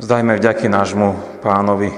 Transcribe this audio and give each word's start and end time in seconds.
Zdajme 0.00 0.40
vďaky 0.40 0.72
nášmu 0.72 1.20
pánovi. 1.44 1.92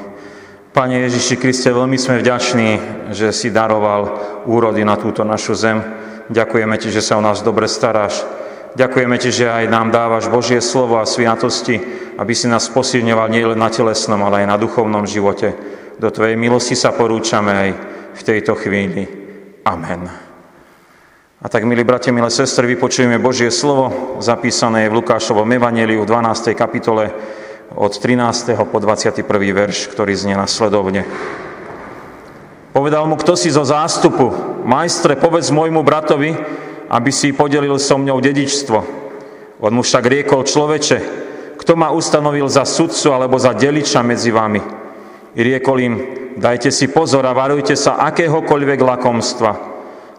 Pane 0.75 1.07
Ježiši 1.07 1.39
Kriste, 1.39 1.71
veľmi 1.71 1.95
sme 1.95 2.19
vďační, 2.19 2.69
že 3.15 3.31
si 3.31 3.55
daroval 3.55 4.19
úrody 4.51 4.83
na 4.83 4.99
túto 4.99 5.23
našu 5.23 5.55
zem. 5.55 5.79
Ďakujeme 6.27 6.75
Ti, 6.75 6.91
že 6.91 6.99
sa 6.99 7.15
o 7.15 7.23
nás 7.23 7.47
dobre 7.47 7.71
staráš. 7.71 8.27
Ďakujeme 8.75 9.15
Ti, 9.15 9.31
že 9.31 9.47
aj 9.47 9.71
nám 9.71 9.95
dávaš 9.95 10.27
Božie 10.27 10.59
slovo 10.59 10.99
a 10.99 11.07
sviatosti, 11.07 11.79
aby 12.19 12.35
si 12.35 12.51
nás 12.51 12.67
posilňoval 12.67 13.31
nielen 13.31 13.59
na 13.63 13.71
telesnom, 13.71 14.19
ale 14.27 14.43
aj 14.43 14.51
na 14.51 14.59
duchovnom 14.59 15.07
živote. 15.07 15.55
Do 16.03 16.11
Tvojej 16.11 16.35
milosti 16.35 16.75
sa 16.75 16.91
porúčame 16.91 17.53
aj 17.55 17.71
v 18.19 18.23
tejto 18.27 18.59
chvíli. 18.59 19.07
Amen. 19.63 20.11
A 21.39 21.47
tak, 21.47 21.63
milí 21.63 21.87
bratia, 21.87 22.11
milé 22.11 22.35
sestry, 22.35 22.75
vypočujeme 22.75 23.23
Božie 23.23 23.55
slovo, 23.55 24.19
zapísané 24.19 24.91
v 24.91 24.99
Lukášovom 24.99 25.47
evaneliu 25.47 26.03
v 26.03 26.11
12. 26.11 26.59
kapitole 26.59 27.15
od 27.75 27.91
13. 27.99 28.55
po 28.71 28.79
21. 28.79 29.27
verš, 29.51 29.91
ktorý 29.91 30.15
znie 30.15 30.39
nasledovne. 30.39 31.03
Povedal 32.71 33.07
mu, 33.07 33.19
kto 33.19 33.35
si 33.35 33.51
zo 33.51 33.67
zástupu, 33.67 34.31
majstre, 34.67 35.19
povedz 35.19 35.51
môjmu 35.51 35.83
bratovi, 35.83 36.35
aby 36.91 37.11
si 37.11 37.35
podelil 37.35 37.79
so 37.79 37.99
mňou 37.99 38.19
dedičstvo. 38.19 38.79
On 39.63 39.73
mu 39.75 39.83
však 39.83 40.07
riekol, 40.07 40.47
človeče, 40.47 40.99
kto 41.59 41.73
ma 41.75 41.91
ustanovil 41.91 42.47
za 42.47 42.67
sudcu 42.67 43.15
alebo 43.15 43.39
za 43.39 43.55
deliča 43.55 44.03
medzi 44.07 44.31
vami? 44.31 44.63
I 45.35 45.41
riekol 45.43 45.79
im, 45.83 45.95
dajte 46.39 46.71
si 46.71 46.91
pozor 46.91 47.27
a 47.27 47.35
varujte 47.35 47.75
sa 47.75 47.99
akéhokoľvek 48.07 48.81
lakomstva, 48.83 49.53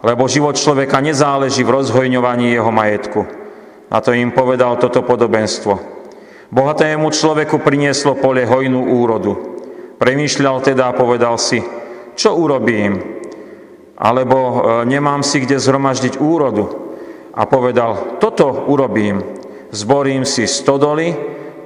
lebo 0.04 0.28
život 0.28 0.60
človeka 0.60 1.00
nezáleží 1.00 1.64
v 1.64 1.72
rozhojňovaní 1.72 2.52
jeho 2.52 2.68
majetku. 2.68 3.24
A 3.88 3.96
to 4.04 4.12
im 4.12 4.32
povedal 4.32 4.76
toto 4.76 5.00
podobenstvo. 5.00 5.95
Bohatému 6.46 7.10
človeku 7.10 7.58
prinieslo 7.58 8.14
pole 8.14 8.46
hojnú 8.46 9.02
úrodu. 9.02 9.34
Premýšľal 9.98 10.62
teda 10.62 10.92
a 10.92 10.96
povedal 10.96 11.34
si, 11.42 11.58
čo 12.14 12.38
urobím? 12.38 13.02
Alebo 13.96 14.38
e, 14.38 14.54
nemám 14.86 15.26
si 15.26 15.42
kde 15.42 15.58
zhromaždiť 15.58 16.20
úrodu. 16.22 16.64
A 17.36 17.44
povedal, 17.50 18.20
toto 18.22 18.68
urobím. 18.70 19.24
Zborím 19.74 20.24
si 20.24 20.46
stodoly, 20.46 21.12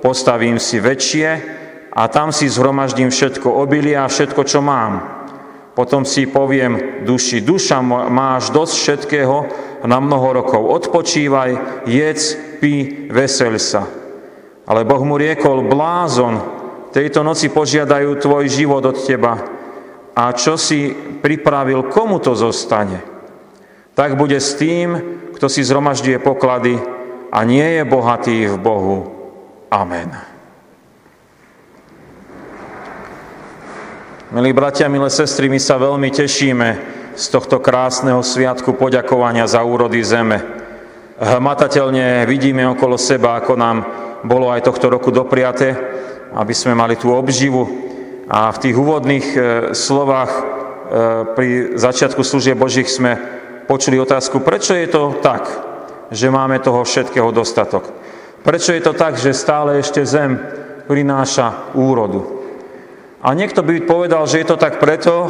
postavím 0.00 0.56
si 0.56 0.80
väčšie 0.80 1.28
a 1.92 2.02
tam 2.08 2.32
si 2.32 2.48
zhromaždím 2.48 3.12
všetko 3.12 3.46
obilie 3.46 3.94
a 3.94 4.08
všetko, 4.08 4.42
čo 4.48 4.64
mám. 4.64 5.20
Potom 5.76 6.02
si 6.02 6.26
poviem 6.26 7.04
duši, 7.06 7.44
duša 7.44 7.84
máš 8.10 8.50
dosť 8.50 8.74
všetkého 8.74 9.36
na 9.84 9.98
mnoho 10.00 10.42
rokov. 10.42 10.62
Odpočívaj, 10.66 11.84
jedz, 11.86 12.34
pí, 12.58 13.06
veseľ 13.12 13.54
sa. 13.60 13.99
Ale 14.70 14.86
Boh 14.86 15.02
mu 15.02 15.18
riekol, 15.18 15.66
blázon, 15.66 16.38
tejto 16.94 17.26
noci 17.26 17.50
požiadajú 17.50 18.22
tvoj 18.22 18.46
život 18.46 18.86
od 18.86 19.02
teba. 19.02 19.34
A 20.14 20.30
čo 20.30 20.54
si 20.54 20.94
pripravil, 20.94 21.90
komu 21.90 22.22
to 22.22 22.38
zostane? 22.38 23.02
Tak 23.98 24.14
bude 24.14 24.38
s 24.38 24.54
tým, 24.54 24.94
kto 25.34 25.50
si 25.50 25.66
zhromažďuje 25.66 26.22
poklady 26.22 26.78
a 27.34 27.42
nie 27.42 27.66
je 27.66 27.82
bohatý 27.82 28.46
v 28.46 28.56
Bohu. 28.62 28.98
Amen. 29.74 30.14
Milí 34.30 34.54
bratia, 34.54 34.86
milé 34.86 35.10
sestry, 35.10 35.50
my 35.50 35.58
sa 35.58 35.82
veľmi 35.82 36.14
tešíme 36.14 36.68
z 37.18 37.24
tohto 37.34 37.58
krásneho 37.58 38.22
sviatku 38.22 38.78
poďakovania 38.78 39.50
za 39.50 39.66
úrody 39.66 39.98
zeme. 40.06 40.38
Hmatateľne 41.18 42.22
vidíme 42.30 42.62
okolo 42.70 42.94
seba, 42.94 43.34
ako 43.34 43.58
nám 43.58 43.78
bolo 44.24 44.52
aj 44.52 44.66
tohto 44.66 44.92
roku 44.92 45.08
dopriate, 45.10 45.76
aby 46.34 46.54
sme 46.54 46.76
mali 46.76 46.96
tú 46.96 47.12
obživu. 47.12 47.66
A 48.30 48.54
v 48.54 48.60
tých 48.62 48.76
úvodných 48.78 49.26
e, 49.34 49.38
slovách 49.74 50.30
e, 50.30 50.42
pri 51.34 51.48
začiatku 51.74 52.22
služieb 52.22 52.54
Božích 52.54 52.86
sme 52.86 53.18
počuli 53.66 53.98
otázku, 53.98 54.42
prečo 54.42 54.74
je 54.74 54.86
to 54.86 55.18
tak, 55.18 55.46
že 56.10 56.30
máme 56.30 56.58
toho 56.62 56.86
všetkého 56.86 57.30
dostatok. 57.34 57.90
Prečo 58.42 58.72
je 58.72 58.82
to 58.82 58.94
tak, 58.94 59.18
že 59.18 59.36
stále 59.36 59.78
ešte 59.78 60.02
zem 60.06 60.38
prináša 60.90 61.74
úrodu. 61.76 62.40
A 63.20 63.36
niekto 63.36 63.60
by 63.60 63.84
povedal, 63.84 64.24
že 64.24 64.42
je 64.42 64.46
to 64.48 64.56
tak 64.56 64.80
preto, 64.80 65.28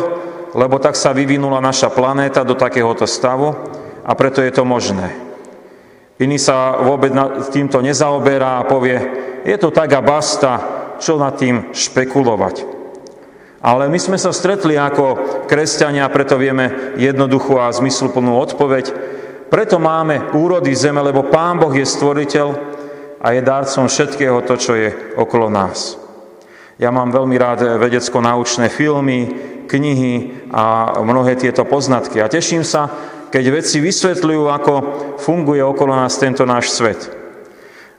lebo 0.54 0.78
tak 0.78 0.94
sa 0.94 1.10
vyvinula 1.10 1.59
naša 1.59 1.91
planéta 1.91 2.47
do 2.47 2.54
takéhoto 2.54 3.04
stavu 3.04 3.50
a 4.06 4.12
preto 4.14 4.41
je 4.41 4.53
to 4.54 4.62
možné. 4.62 5.29
Iný 6.20 6.36
sa 6.36 6.84
vôbec 6.84 7.16
týmto 7.48 7.81
nezaoberá 7.81 8.60
a 8.60 8.69
povie, 8.69 9.00
je 9.41 9.56
to 9.56 9.72
tak 9.72 9.88
a 9.97 10.04
basta, 10.04 10.53
čo 11.00 11.16
nad 11.16 11.32
tým 11.41 11.72
špekulovať. 11.72 12.69
Ale 13.64 13.88
my 13.88 13.97
sme 13.97 14.20
sa 14.20 14.32
stretli 14.32 14.76
ako 14.76 15.44
kresťania, 15.48 16.12
preto 16.12 16.36
vieme 16.36 16.97
jednoduchú 17.00 17.56
a 17.56 17.72
zmysluplnú 17.72 18.36
odpoveď. 18.36 18.92
Preto 19.48 19.81
máme 19.81 20.36
úrody 20.36 20.72
zeme, 20.76 21.00
lebo 21.00 21.28
Pán 21.28 21.56
Boh 21.56 21.72
je 21.72 21.88
stvoriteľ 21.88 22.48
a 23.20 23.26
je 23.32 23.41
dárcom 23.41 23.88
všetkého 23.88 24.44
to, 24.44 24.54
čo 24.60 24.72
je 24.76 24.92
okolo 25.16 25.48
nás. 25.48 25.97
Ja 26.81 26.88
mám 26.88 27.12
veľmi 27.12 27.37
rád 27.37 27.76
vedecko-naučné 27.76 28.72
filmy, 28.72 29.28
knihy 29.69 30.48
a 30.52 30.97
mnohé 31.04 31.37
tieto 31.37 31.69
poznatky. 31.69 32.25
A 32.25 32.32
teším 32.32 32.64
sa, 32.64 32.88
keď 33.30 33.44
vedci 33.48 33.78
vysvetľujú, 33.78 34.42
ako 34.50 34.74
funguje 35.22 35.62
okolo 35.62 35.94
nás 35.94 36.18
tento 36.18 36.42
náš 36.42 36.74
svet. 36.74 36.98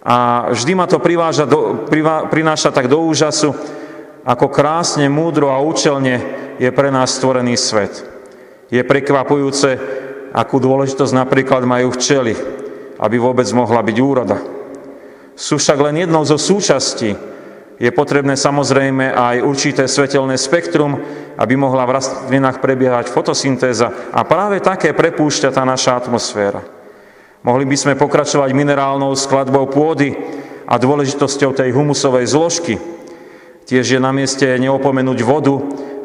A 0.03 0.49
vždy 0.51 0.75
ma 0.75 0.85
to 0.85 0.99
priváža 0.99 1.47
do, 1.47 1.87
privá, 1.87 2.27
prináša 2.27 2.69
tak 2.75 2.91
do 2.91 2.99
úžasu, 2.99 3.55
ako 4.21 4.51
krásne, 4.51 5.09
múdro 5.09 5.49
a 5.49 5.63
účelne 5.63 6.21
je 6.59 6.69
pre 6.69 6.93
nás 6.93 7.15
stvorený 7.15 7.57
svet. 7.57 8.05
Je 8.69 8.81
prekvapujúce, 8.83 9.79
akú 10.35 10.61
dôležitosť 10.61 11.13
napríklad 11.15 11.65
majú 11.65 11.95
včely, 11.95 12.37
aby 13.01 13.17
vôbec 13.17 13.47
mohla 13.55 13.81
byť 13.81 13.97
úroda. 13.97 14.37
Sú 15.33 15.57
však 15.57 15.79
len 15.79 16.05
jednou 16.05 16.21
zo 16.27 16.37
súčastí 16.37 17.17
je 17.81 17.89
potrebné 17.89 18.37
samozrejme 18.37 19.09
aj 19.09 19.41
určité 19.41 19.89
svetelné 19.89 20.37
spektrum, 20.37 21.01
aby 21.33 21.57
mohla 21.57 21.89
v 21.89 21.97
rastlinách 21.97 22.61
prebiehať 22.61 23.09
fotosyntéza 23.09 24.13
a 24.13 24.21
práve 24.21 24.61
také 24.61 24.93
prepúšťa 24.93 25.49
tá 25.49 25.65
naša 25.65 25.97
atmosféra. 25.97 26.61
Mohli 27.41 27.65
by 27.65 27.77
sme 27.81 27.93
pokračovať 27.97 28.53
minerálnou 28.53 29.17
skladbou 29.17 29.65
pôdy 29.65 30.13
a 30.69 30.77
dôležitosťou 30.77 31.57
tej 31.57 31.73
humusovej 31.73 32.29
zložky. 32.29 32.77
Tiež 33.65 33.97
je 33.97 33.99
na 33.99 34.13
mieste 34.13 34.45
neopomenúť 34.45 35.19
vodu 35.25 35.57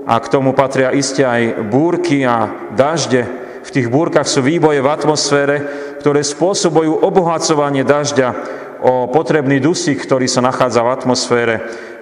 a 0.09 0.17
k 0.17 0.33
tomu 0.33 0.57
patria 0.57 0.97
iste 0.97 1.29
aj 1.29 1.61
búrky 1.69 2.25
a 2.25 2.73
dažde. 2.73 3.29
V 3.69 3.75
tých 3.75 3.93
búrkach 3.93 4.25
sú 4.25 4.41
výboje 4.41 4.81
v 4.81 4.89
atmosfére, 4.89 5.57
ktoré 6.01 6.25
spôsobujú 6.25 7.05
obohacovanie 7.05 7.85
dažďa 7.85 8.65
o 8.87 9.11
potrebný 9.11 9.59
dusík, 9.59 9.99
ktorý 9.99 10.31
sa 10.31 10.39
nachádza 10.39 10.87
v 10.87 10.93
atmosfére 10.95 11.55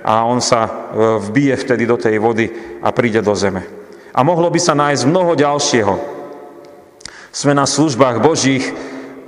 a 0.04 0.28
on 0.28 0.44
sa 0.44 0.68
e, 0.68 0.70
vbije 1.16 1.56
vtedy 1.56 1.88
do 1.88 1.96
tej 1.96 2.20
vody 2.20 2.52
a 2.84 2.92
príde 2.92 3.24
do 3.24 3.32
zeme. 3.32 3.64
A 4.12 4.20
mohlo 4.20 4.52
by 4.52 4.60
sa 4.60 4.76
nájsť 4.76 5.08
mnoho 5.08 5.32
ďalšieho. 5.32 5.94
Sme 7.32 7.56
na 7.56 7.64
službách 7.64 8.20
Božích 8.20 8.68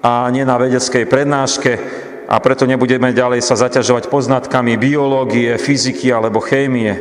a 0.04 0.28
nie 0.28 0.44
na 0.44 0.60
vedeckej 0.60 1.08
prednáške 1.08 1.72
a 2.28 2.36
preto 2.44 2.68
nebudeme 2.68 3.16
ďalej 3.16 3.40
sa 3.40 3.56
zaťažovať 3.56 4.12
poznatkami 4.12 4.76
biológie, 4.76 5.56
fyziky 5.56 6.12
alebo 6.12 6.44
chémie. 6.44 6.92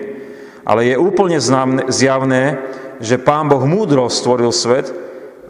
Ale 0.63 0.87
je 0.87 0.95
úplne 0.95 1.37
zjavné, 1.91 2.43
že 3.03 3.21
Pán 3.21 3.51
Boh 3.51 3.61
múdro 3.67 4.07
stvoril 4.07 4.55
svet, 4.55 4.89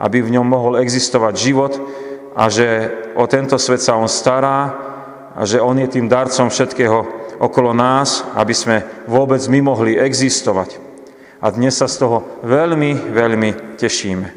aby 0.01 0.19
v 0.25 0.33
ňom 0.33 0.49
mohol 0.49 0.81
existovať 0.81 1.33
život 1.37 1.77
a 2.35 2.51
že 2.51 2.91
o 3.15 3.23
tento 3.29 3.55
svet 3.55 3.79
sa 3.79 3.95
On 3.95 4.11
stará 4.11 4.94
a 5.35 5.43
že 5.43 5.59
On 5.59 5.75
je 5.75 5.91
tým 5.91 6.07
darcom 6.07 6.47
všetkého 6.47 6.97
okolo 7.43 7.75
nás, 7.75 8.23
aby 8.39 8.55
sme 8.55 8.77
vôbec 9.11 9.43
my 9.51 9.59
mohli 9.59 9.99
existovať. 9.99 10.79
A 11.43 11.51
dnes 11.51 11.75
sa 11.75 11.91
z 11.91 11.99
toho 12.07 12.41
veľmi, 12.47 13.11
veľmi 13.11 13.75
tešíme. 13.75 14.27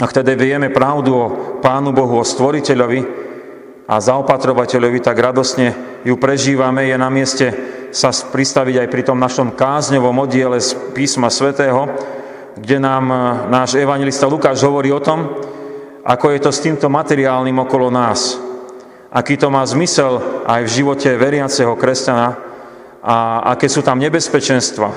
Ak 0.00 0.12
teda 0.12 0.36
vieme 0.36 0.68
pravdu 0.68 1.10
o 1.16 1.26
Pánu 1.60 1.92
Bohu, 1.92 2.20
o 2.20 2.24
Stvoriteľovi 2.24 3.00
a 3.88 3.96
zaopatrovateľovi, 4.00 5.00
tak 5.00 5.16
radosne 5.16 6.00
ju 6.04 6.16
prežívame. 6.20 6.88
Je 6.88 6.96
na 6.96 7.08
mieste 7.08 7.52
sa 7.90 8.12
pristaviť 8.12 8.86
aj 8.86 8.88
pri 8.88 9.02
tom 9.02 9.18
našom 9.18 9.56
kázňovom 9.56 10.14
oddiele 10.24 10.60
z 10.60 10.76
písma 10.92 11.32
svätého, 11.32 11.88
kde 12.56 12.76
nám 12.80 13.04
náš 13.48 13.80
evangelista 13.80 14.28
Lukáš 14.28 14.62
hovorí 14.62 14.92
o 14.92 15.02
tom, 15.02 15.32
ako 16.04 16.32
je 16.32 16.40
to 16.40 16.50
s 16.52 16.62
týmto 16.64 16.86
materiálnym 16.88 17.56
okolo 17.60 17.92
nás. 17.92 18.49
Aký 19.10 19.34
to 19.34 19.50
má 19.50 19.66
zmysel 19.66 20.22
aj 20.46 20.70
v 20.70 20.74
živote 20.82 21.10
veriaceho 21.18 21.74
kresťana 21.74 22.38
a 23.02 23.42
aké 23.56 23.66
sú 23.66 23.82
tam 23.82 23.98
nebezpečenstva. 23.98 24.88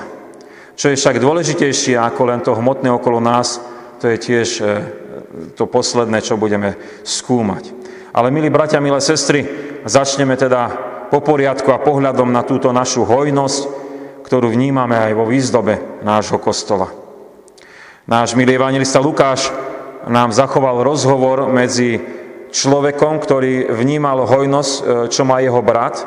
Čo 0.77 0.93
je 0.93 0.99
však 1.01 1.17
dôležitejšie 1.17 1.97
ako 1.97 2.21
len 2.29 2.39
to 2.45 2.53
hmotné 2.53 2.93
okolo 2.93 3.17
nás, 3.17 3.57
to 3.97 4.13
je 4.13 4.17
tiež 4.21 4.49
e, 4.61 4.65
to 5.57 5.65
posledné, 5.65 6.21
čo 6.21 6.37
budeme 6.37 6.77
skúmať. 7.01 7.73
Ale 8.13 8.29
milí 8.29 8.53
bratia, 8.53 8.77
milé 8.77 9.01
sestry, 9.01 9.49
začneme 9.81 10.37
teda 10.37 10.69
po 11.09 11.21
poriadku 11.25 11.73
a 11.73 11.81
pohľadom 11.81 12.29
na 12.29 12.45
túto 12.45 12.69
našu 12.69 13.09
hojnosť, 13.09 13.61
ktorú 14.29 14.53
vnímame 14.53 14.93
aj 14.93 15.13
vo 15.17 15.25
výzdobe 15.25 16.05
nášho 16.05 16.37
kostola. 16.37 16.89
Náš 18.05 18.37
milý 18.37 18.61
evangelista 18.61 19.01
Lukáš 19.01 19.49
nám 20.05 20.35
zachoval 20.35 20.85
rozhovor 20.85 21.49
medzi 21.49 21.97
človekom, 22.53 23.17
ktorý 23.17 23.73
vnímal 23.73 24.29
hojnosť, 24.29 24.73
e, 24.77 24.81
čo 25.09 25.25
má 25.25 25.41
jeho 25.41 25.59
brat 25.65 26.05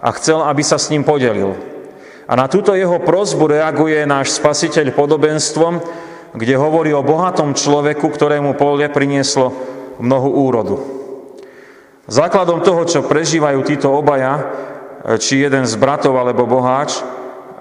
a 0.00 0.08
chcel, 0.16 0.40
aby 0.40 0.64
sa 0.64 0.80
s 0.80 0.88
ním 0.88 1.04
podelil. 1.04 1.52
A 2.24 2.32
na 2.32 2.48
túto 2.48 2.72
jeho 2.72 2.96
prozbu 3.04 3.52
reaguje 3.52 4.08
náš 4.08 4.40
spasiteľ 4.40 4.96
podobenstvom, 4.96 5.84
kde 6.32 6.54
hovorí 6.56 6.96
o 6.96 7.04
bohatom 7.04 7.52
človeku, 7.52 8.08
ktorému 8.08 8.56
pole 8.56 8.88
prinieslo 8.88 9.52
mnohu 10.00 10.30
úrodu. 10.48 10.76
Základom 12.08 12.64
toho, 12.64 12.88
čo 12.88 13.04
prežívajú 13.04 13.60
títo 13.68 13.92
obaja, 13.92 14.40
e, 14.40 14.42
či 15.20 15.44
jeden 15.44 15.68
z 15.68 15.76
bratov 15.76 16.16
alebo 16.16 16.48
boháč, 16.48 17.04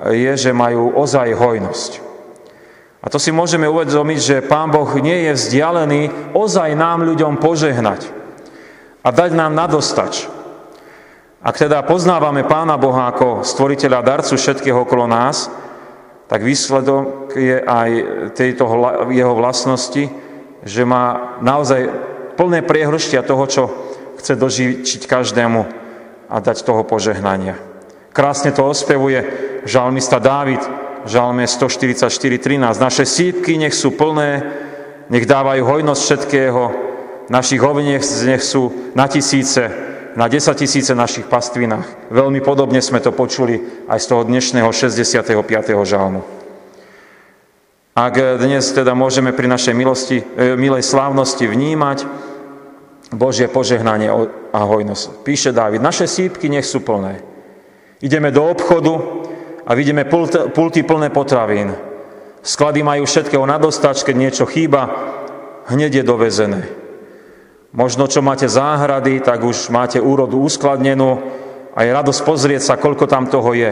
je, 0.01 0.33
že 0.33 0.49
majú 0.55 0.97
ozaj 0.97 1.35
hojnosť. 1.35 1.91
A 3.01 3.09
to 3.09 3.21
si 3.21 3.29
môžeme 3.29 3.69
uvedomiť, 3.69 4.19
že 4.21 4.45
Pán 4.45 4.73
Boh 4.73 4.89
nie 4.97 5.29
je 5.29 5.33
vzdialený 5.33 6.33
ozaj 6.33 6.73
nám 6.73 7.05
ľuďom 7.05 7.37
požehnať 7.37 8.20
a 9.01 9.09
dať 9.09 9.31
nám 9.33 9.57
nadostač. 9.57 10.29
Ak 11.41 11.57
teda 11.57 11.81
poznávame 11.81 12.45
Pána 12.45 12.77
Boha 12.77 13.09
ako 13.09 13.41
stvoriteľa 13.41 14.05
darcu 14.05 14.37
všetkého 14.37 14.85
okolo 14.85 15.09
nás, 15.09 15.49
tak 16.29 16.45
výsledok 16.45 17.33
je 17.33 17.57
aj 17.59 17.89
tejto 18.37 18.63
jeho 19.09 19.33
vlastnosti, 19.33 20.05
že 20.61 20.81
má 20.85 21.37
naozaj 21.41 21.89
plné 22.37 22.61
priehrštia 22.61 23.25
toho, 23.25 23.43
čo 23.49 23.63
chce 24.21 24.37
dožičiť 24.37 25.01
každému 25.09 25.61
a 26.29 26.35
dať 26.37 26.61
toho 26.61 26.85
požehnania. 26.85 27.57
Krásne 28.13 28.53
to 28.53 28.69
ospevuje 28.69 29.25
žalmista 29.65 30.21
Dávid 30.21 30.61
žalme 31.05 31.49
144.13. 31.49 32.61
Naše 32.77 33.05
sípky 33.05 33.57
nech 33.57 33.73
sú 33.73 33.93
plné, 33.97 34.45
nech 35.09 35.25
dávajú 35.25 35.65
hojnosť 35.65 36.01
všetkého, 36.01 36.61
našich 37.31 37.63
ovniech 37.63 38.03
nech 38.27 38.43
sú 38.43 38.91
na 38.91 39.07
tisíce, 39.07 39.71
na 40.19 40.27
10 40.27 40.51
tisíce 40.59 40.91
našich 40.91 41.31
pastvinách. 41.31 42.11
Veľmi 42.11 42.43
podobne 42.43 42.83
sme 42.83 42.99
to 42.99 43.15
počuli 43.15 43.87
aj 43.87 43.99
z 44.03 44.05
toho 44.11 44.27
dnešného 44.27 44.67
65. 44.67 45.31
žalmu. 45.87 46.21
Ak 47.95 48.15
dnes 48.39 48.71
teda 48.71 48.95
môžeme 48.95 49.31
pri 49.31 49.47
našej 49.47 49.75
milosti, 49.75 50.23
e, 50.23 50.55
milej 50.55 50.83
slávnosti 50.83 51.43
vnímať 51.47 52.07
Božie 53.11 53.51
požehnanie 53.51 54.07
a 54.51 54.59
hojnosť. 54.63 55.27
Píše 55.27 55.51
Dávid, 55.51 55.83
naše 55.83 56.07
sípky 56.07 56.47
nech 56.47 56.63
sú 56.63 56.79
plné. 56.83 57.19
Ideme 57.99 58.31
do 58.31 58.47
obchodu 58.47 58.95
a 59.67 59.71
vidíme 59.75 60.07
pulty 60.55 60.83
plné 60.83 61.11
potravín. 61.11 61.75
Sklady 62.41 62.81
majú 62.81 63.03
všetkého 63.05 63.43
na 63.43 63.59
keď 63.59 64.15
niečo 64.15 64.47
chýba, 64.47 64.87
hneď 65.67 66.01
je 66.01 66.03
dovezené. 66.03 66.80
Možno 67.71 68.03
čo 68.03 68.19
máte 68.19 68.51
záhrady, 68.51 69.23
tak 69.23 69.39
už 69.47 69.71
máte 69.71 69.95
úrodu 69.95 70.35
uskladnenú 70.35 71.23
a 71.71 71.87
je 71.87 71.95
radosť 71.95 72.21
pozrieť 72.27 72.61
sa, 72.67 72.75
koľko 72.75 73.07
tam 73.07 73.31
toho 73.31 73.55
je. 73.55 73.71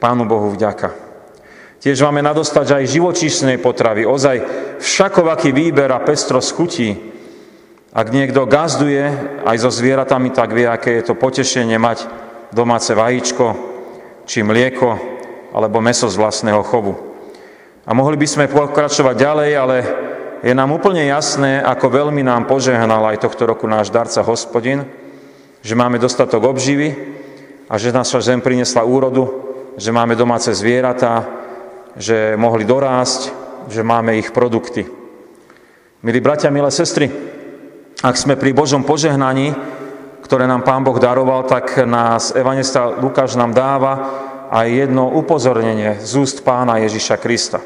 Pánu 0.00 0.24
Bohu 0.24 0.48
vďaka. 0.48 0.96
Tiež 1.76 2.00
máme 2.00 2.24
nadostať 2.24 2.72
aj 2.72 2.92
živočíšnej 2.96 3.60
potravy. 3.60 4.08
Ozaj 4.08 4.36
všakovaký 4.80 5.52
výber 5.52 5.92
a 5.92 6.00
pestrosť 6.00 6.50
chutí. 6.56 6.88
Ak 7.92 8.08
niekto 8.12 8.48
gazduje 8.48 9.04
aj 9.44 9.56
so 9.60 9.68
zvieratami, 9.68 10.32
tak 10.32 10.56
vie, 10.56 10.64
aké 10.64 10.96
je 10.96 11.12
to 11.12 11.14
potešenie 11.20 11.76
mať 11.76 12.08
domáce 12.48 12.96
vajíčko, 12.96 13.56
či 14.24 14.40
mlieko, 14.40 14.96
alebo 15.52 15.84
meso 15.84 16.08
z 16.08 16.16
vlastného 16.16 16.64
chovu. 16.64 16.96
A 17.84 17.92
mohli 17.92 18.16
by 18.16 18.24
sme 18.24 18.52
pokračovať 18.52 19.14
ďalej, 19.16 19.50
ale 19.56 19.76
je 20.44 20.52
nám 20.52 20.72
úplne 20.72 21.04
jasné, 21.08 21.64
ako 21.64 21.88
veľmi 21.88 22.20
nám 22.20 22.44
požehnal 22.44 23.00
aj 23.08 23.24
tohto 23.24 23.48
roku 23.48 23.64
náš 23.64 23.88
darca 23.88 24.20
hospodin, 24.20 24.84
že 25.64 25.78
máme 25.78 25.96
dostatok 25.96 26.44
obživy 26.44 26.92
a 27.66 27.74
že 27.80 27.94
naša 27.94 28.20
zem 28.20 28.44
priniesla 28.44 28.84
úrodu, 28.84 29.24
že 29.80 29.92
máme 29.92 30.12
domáce 30.12 30.52
zvieratá, 30.52 31.24
že 31.96 32.36
mohli 32.36 32.68
dorásť, 32.68 33.32
že 33.72 33.82
máme 33.82 34.20
ich 34.20 34.30
produkty. 34.30 34.84
Milí 36.04 36.20
bratia, 36.20 36.52
milé 36.52 36.68
sestry, 36.70 37.08
ak 38.04 38.14
sme 38.14 38.36
pri 38.36 38.52
Božom 38.52 38.84
požehnaní, 38.84 39.56
ktoré 40.20 40.44
nám 40.44 40.62
Pán 40.62 40.84
Boh 40.84 40.98
daroval, 41.00 41.48
tak 41.48 41.80
nás 41.86 42.34
evangelista 42.36 42.98
Lukáš 43.00 43.34
nám 43.34 43.54
dáva 43.56 43.92
aj 44.52 44.66
jedno 44.68 45.10
upozornenie 45.10 45.98
z 46.02 46.12
úst 46.18 46.44
Pána 46.46 46.78
Ježiša 46.82 47.16
Krista. 47.18 47.58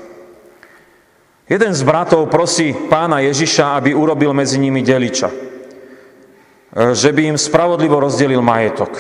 Jeden 1.50 1.75
z 1.75 1.82
bratov 1.82 2.31
prosí 2.31 2.70
pána 2.70 3.19
Ježiša, 3.26 3.75
aby 3.75 3.91
urobil 3.91 4.31
medzi 4.31 4.55
nimi 4.62 4.87
deliča. 4.87 5.26
E, 5.26 6.94
že 6.94 7.11
by 7.11 7.35
im 7.35 7.38
spravodlivo 7.38 7.99
rozdelil 7.99 8.38
majetok. 8.38 8.94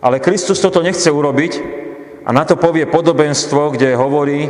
Ale 0.00 0.24
Kristus 0.24 0.56
toto 0.64 0.80
nechce 0.80 1.12
urobiť 1.12 1.52
a 2.24 2.32
na 2.32 2.48
to 2.48 2.56
povie 2.56 2.88
podobenstvo, 2.88 3.76
kde 3.76 3.92
hovorí 3.92 4.48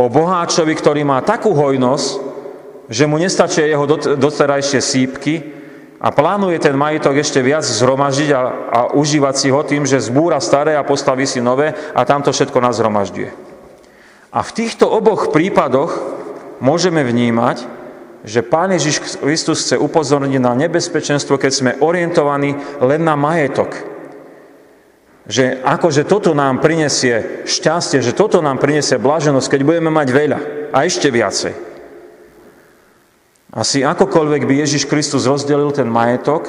o 0.00 0.08
boháčovi, 0.08 0.72
ktorý 0.72 1.04
má 1.04 1.20
takú 1.20 1.52
hojnosť, 1.52 2.08
že 2.88 3.04
mu 3.04 3.20
nestačia 3.20 3.68
jeho 3.68 3.84
doterajšie 4.16 4.80
sípky 4.80 5.44
a 6.00 6.08
plánuje 6.08 6.56
ten 6.56 6.72
majetok 6.72 7.20
ešte 7.20 7.44
viac 7.44 7.68
zhromaždiť 7.68 8.30
a, 8.32 8.40
a 8.48 8.80
užívať 8.96 9.34
si 9.36 9.52
ho 9.52 9.60
tým, 9.60 9.84
že 9.84 10.00
zbúra 10.00 10.40
staré 10.40 10.72
a 10.72 10.88
postaví 10.88 11.28
si 11.28 11.44
nové 11.44 11.76
a 11.92 12.00
tamto 12.08 12.32
všetko 12.32 12.56
nazhromažďuje. 12.56 13.30
A 14.32 14.40
v 14.40 14.54
týchto 14.56 14.88
oboch 14.88 15.28
prípadoch 15.28 15.92
môžeme 16.60 17.02
vnímať, 17.02 17.80
že 18.20 18.44
Pán 18.44 18.68
Ježiš 18.76 19.20
Kristus 19.20 19.64
chce 19.64 19.80
upozorniť 19.80 20.40
na 20.40 20.52
nebezpečenstvo, 20.52 21.40
keď 21.40 21.52
sme 21.52 21.76
orientovaní 21.80 22.52
len 22.84 23.00
na 23.00 23.16
majetok. 23.16 23.72
Že 25.24 25.64
akože 25.64 26.04
toto 26.04 26.36
nám 26.36 26.60
prinesie 26.60 27.44
šťastie, 27.48 28.04
že 28.04 28.12
toto 28.12 28.44
nám 28.44 28.60
prinesie 28.60 29.00
blaženosť, 29.00 29.48
keď 29.48 29.60
budeme 29.64 29.90
mať 29.92 30.08
veľa 30.12 30.38
a 30.74 30.84
ešte 30.84 31.08
viacej. 31.08 31.54
Asi 33.50 33.82
akokoľvek 33.82 34.46
by 34.46 34.54
Ježiš 34.62 34.86
Kristus 34.86 35.26
rozdelil 35.26 35.74
ten 35.74 35.88
majetok, 35.90 36.46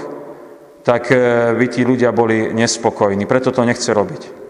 tak 0.84 1.10
eh, 1.14 1.56
by 1.56 1.66
tí 1.72 1.88
ľudia 1.88 2.12
boli 2.12 2.52
nespokojní. 2.52 3.26
Preto 3.26 3.50
to 3.56 3.64
nechce 3.64 3.90
robiť. 3.90 4.44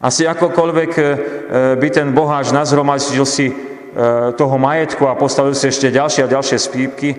Asi 0.00 0.24
akokoľvek 0.30 0.92
eh, 0.96 1.06
by 1.76 1.88
ten 1.90 2.14
boháč 2.14 2.54
nazhromaždil 2.54 3.26
si 3.26 3.46
E, 3.50 3.71
toho 4.36 4.56
majetku 4.56 5.04
a 5.04 5.18
postavil 5.18 5.52
si 5.52 5.68
ešte 5.68 5.92
ďalšie 5.92 6.24
a 6.24 6.32
ďalšie 6.32 6.58
spípky, 6.58 7.10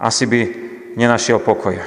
asi 0.00 0.24
by 0.24 0.40
nenašiel 0.96 1.40
pokoja. 1.44 1.84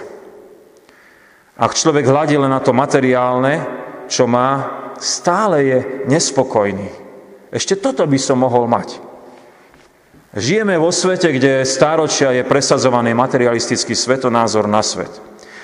Ak 1.59 1.75
človek 1.75 2.07
hľadí 2.07 2.39
len 2.39 2.53
na 2.53 2.61
to 2.63 2.71
materiálne, 2.71 3.65
čo 4.07 4.29
má, 4.29 4.79
stále 5.01 5.57
je 5.65 5.77
nespokojný. 6.07 6.87
Ešte 7.49 7.75
toto 7.75 8.05
by 8.05 8.19
som 8.21 8.39
mohol 8.39 8.69
mať. 8.69 9.01
Žijeme 10.37 10.77
vo 10.77 10.93
svete, 10.93 11.33
kde 11.33 11.65
stáročia 11.65 12.29
je 12.31 12.45
presadzovaný 12.45 13.17
materialistický 13.17 13.97
svetonázor 13.97 14.69
na 14.69 14.85
svet. 14.85 15.09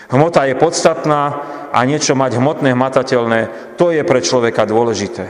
Hmota 0.09 0.49
je 0.49 0.57
podstatná 0.57 1.23
a 1.69 1.79
niečo 1.85 2.17
mať 2.17 2.41
hmotné, 2.41 2.73
hmatateľné, 2.73 3.39
to 3.77 3.93
je 3.93 4.01
pre 4.01 4.19
človeka 4.25 4.65
dôležité. 4.65 5.29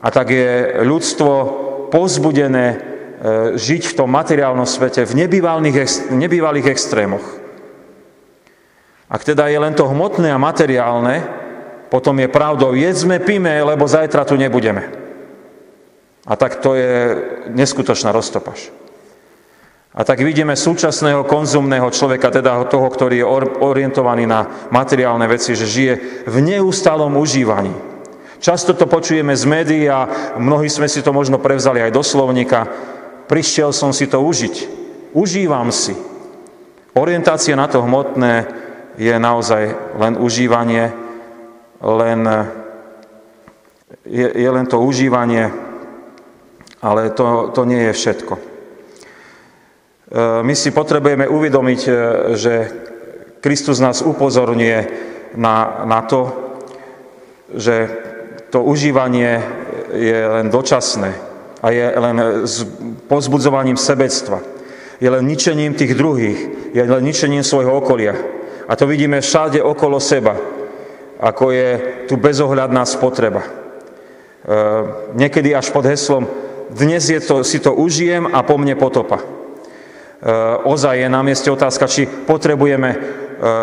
A 0.00 0.08
tak 0.08 0.32
je 0.32 0.80
ľudstvo 0.80 1.68
pozbudené 1.90 2.66
e, 2.70 2.76
žiť 3.58 3.82
v 3.90 3.96
tom 3.98 4.08
materiálnom 4.14 4.64
svete 4.64 5.02
v 5.02 5.26
nebývalých, 6.14 6.70
extrémoch. 6.70 7.26
Ak 9.10 9.26
teda 9.26 9.50
je 9.50 9.58
len 9.58 9.74
to 9.74 9.90
hmotné 9.90 10.30
a 10.30 10.38
materiálne, 10.38 11.26
potom 11.90 12.14
je 12.22 12.30
pravdou, 12.30 12.78
jedzme, 12.78 13.18
píme, 13.18 13.50
lebo 13.66 13.90
zajtra 13.90 14.22
tu 14.22 14.38
nebudeme. 14.38 14.86
A 16.30 16.38
tak 16.38 16.62
to 16.62 16.78
je 16.78 17.18
neskutočná 17.50 18.14
roztopaž. 18.14 18.70
A 19.90 20.06
tak 20.06 20.22
vidíme 20.22 20.54
súčasného 20.54 21.26
konzumného 21.26 21.90
človeka, 21.90 22.30
teda 22.30 22.62
toho, 22.70 22.86
ktorý 22.86 23.16
je 23.18 23.30
orientovaný 23.58 24.22
na 24.22 24.70
materiálne 24.70 25.26
veci, 25.26 25.58
že 25.58 25.66
žije 25.66 25.94
v 26.30 26.36
neustálom 26.38 27.10
užívaní. 27.18 27.74
Často 28.40 28.72
to 28.72 28.88
počujeme 28.88 29.36
z 29.36 29.44
médií 29.44 29.84
a 29.84 30.08
mnohí 30.40 30.72
sme 30.72 30.88
si 30.88 31.04
to 31.04 31.12
možno 31.12 31.36
prevzali 31.36 31.84
aj 31.84 31.92
do 31.92 32.00
slovníka. 32.00 32.64
Prišiel 33.28 33.68
som 33.76 33.92
si 33.92 34.08
to 34.08 34.24
užiť. 34.24 34.80
Užívam 35.12 35.68
si. 35.68 35.92
Orientácia 36.96 37.52
na 37.52 37.68
to 37.68 37.84
hmotné 37.84 38.48
je 38.96 39.12
naozaj 39.12 39.92
len 40.00 40.16
užívanie, 40.16 40.88
len, 41.84 42.20
je, 44.08 44.28
je 44.32 44.48
len 44.48 44.66
to 44.66 44.80
užívanie, 44.80 45.52
ale 46.80 47.12
to, 47.12 47.52
to 47.52 47.68
nie 47.68 47.92
je 47.92 47.92
všetko. 47.92 48.34
E, 48.34 48.42
my 50.40 50.54
si 50.56 50.72
potrebujeme 50.72 51.28
uvedomiť, 51.28 51.80
e, 51.84 51.92
že 52.40 52.54
Kristus 53.44 53.84
nás 53.84 54.00
upozorňuje 54.00 54.78
na, 55.36 55.84
na 55.84 56.00
to, 56.08 56.20
že 57.52 58.08
to 58.50 58.66
užívanie 58.66 59.42
je 59.94 60.18
len 60.26 60.50
dočasné 60.50 61.10
a 61.62 61.66
je 61.70 61.86
len 61.86 62.16
pozbudzovaním 63.06 63.76
sebectva. 63.76 64.42
Je 65.00 65.08
len 65.08 65.24
ničením 65.24 65.72
tých 65.74 65.96
druhých, 65.96 66.38
je 66.76 66.82
len 66.82 67.04
ničením 67.04 67.40
svojho 67.40 67.72
okolia. 67.72 68.14
A 68.68 68.76
to 68.76 68.86
vidíme 68.86 69.20
všade 69.20 69.62
okolo 69.62 70.00
seba, 70.00 70.36
ako 71.20 71.50
je 71.50 71.68
tu 72.08 72.16
bezohľadná 72.20 72.84
spotreba. 72.84 73.42
E, 73.42 73.48
niekedy 75.16 75.56
až 75.56 75.72
pod 75.72 75.88
heslom 75.88 76.28
dnes 76.70 77.02
je 77.10 77.18
to, 77.18 77.42
si 77.42 77.58
to 77.58 77.74
užijem 77.74 78.30
a 78.30 78.46
po 78.46 78.54
mne 78.60 78.78
potopa. 78.78 79.18
E, 79.18 79.24
ozaj 80.64 81.02
je 81.02 81.08
na 81.08 81.20
mieste 81.24 81.50
otázka, 81.50 81.90
či 81.90 82.06
potrebujeme 82.06 82.90
e, 82.94 82.98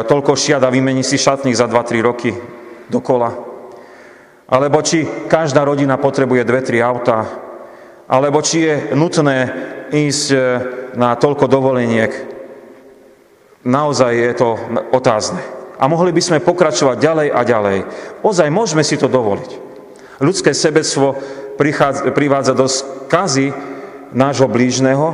toľko 0.05 0.35
šiat 0.35 0.61
a 0.65 0.73
vymení 0.73 1.07
si 1.07 1.15
šatník 1.15 1.55
za 1.55 1.69
2-3 1.69 2.01
roky 2.03 2.35
dokola. 2.91 3.46
Alebo 4.47 4.79
či 4.79 5.03
každá 5.27 5.67
rodina 5.67 5.99
potrebuje 5.99 6.47
2-3 6.47 6.79
autá. 6.79 7.27
Alebo 8.07 8.39
či 8.39 8.63
je 8.63 8.75
nutné 8.95 9.37
ísť 9.91 10.27
e, 10.31 10.37
na 10.95 11.19
toľko 11.19 11.51
dovoleniek. 11.51 12.11
Naozaj 13.67 14.11
je 14.15 14.33
to 14.39 14.49
otázne. 14.95 15.43
A 15.75 15.91
mohli 15.91 16.15
by 16.15 16.21
sme 16.23 16.45
pokračovať 16.47 16.97
ďalej 16.97 17.27
a 17.35 17.41
ďalej. 17.43 17.77
Ozaj 18.23 18.47
môžeme 18.47 18.81
si 18.87 18.95
to 18.95 19.11
dovoliť. 19.11 19.51
Ľudské 20.23 20.55
sebectvo 20.55 21.13
privádza 22.15 22.57
do 22.57 22.65
skazy 22.65 23.53
nášho 24.15 24.49
blížneho 24.49 25.13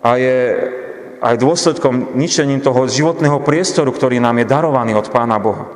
a 0.00 0.16
je 0.16 0.38
aj 1.20 1.36
dôsledkom 1.36 2.16
ničením 2.16 2.62
toho 2.62 2.88
životného 2.88 3.42
priestoru, 3.44 3.92
ktorý 3.92 4.22
nám 4.22 4.40
je 4.40 4.46
darovaný 4.48 4.96
od 4.96 5.10
Pána 5.12 5.36
Boha. 5.36 5.75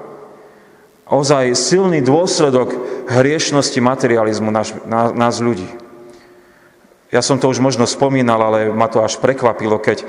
Ozaj 1.10 1.58
silný 1.58 2.06
dôsledok 2.06 2.70
hriešnosti 3.10 3.82
materializmu 3.82 4.54
nás, 4.54 4.70
nás 4.86 5.42
ľudí. 5.42 5.66
Ja 7.10 7.18
som 7.18 7.42
to 7.42 7.50
už 7.50 7.58
možno 7.58 7.82
spomínal, 7.90 8.38
ale 8.38 8.70
ma 8.70 8.86
to 8.86 9.02
až 9.02 9.18
prekvapilo, 9.18 9.82
keď 9.82 10.06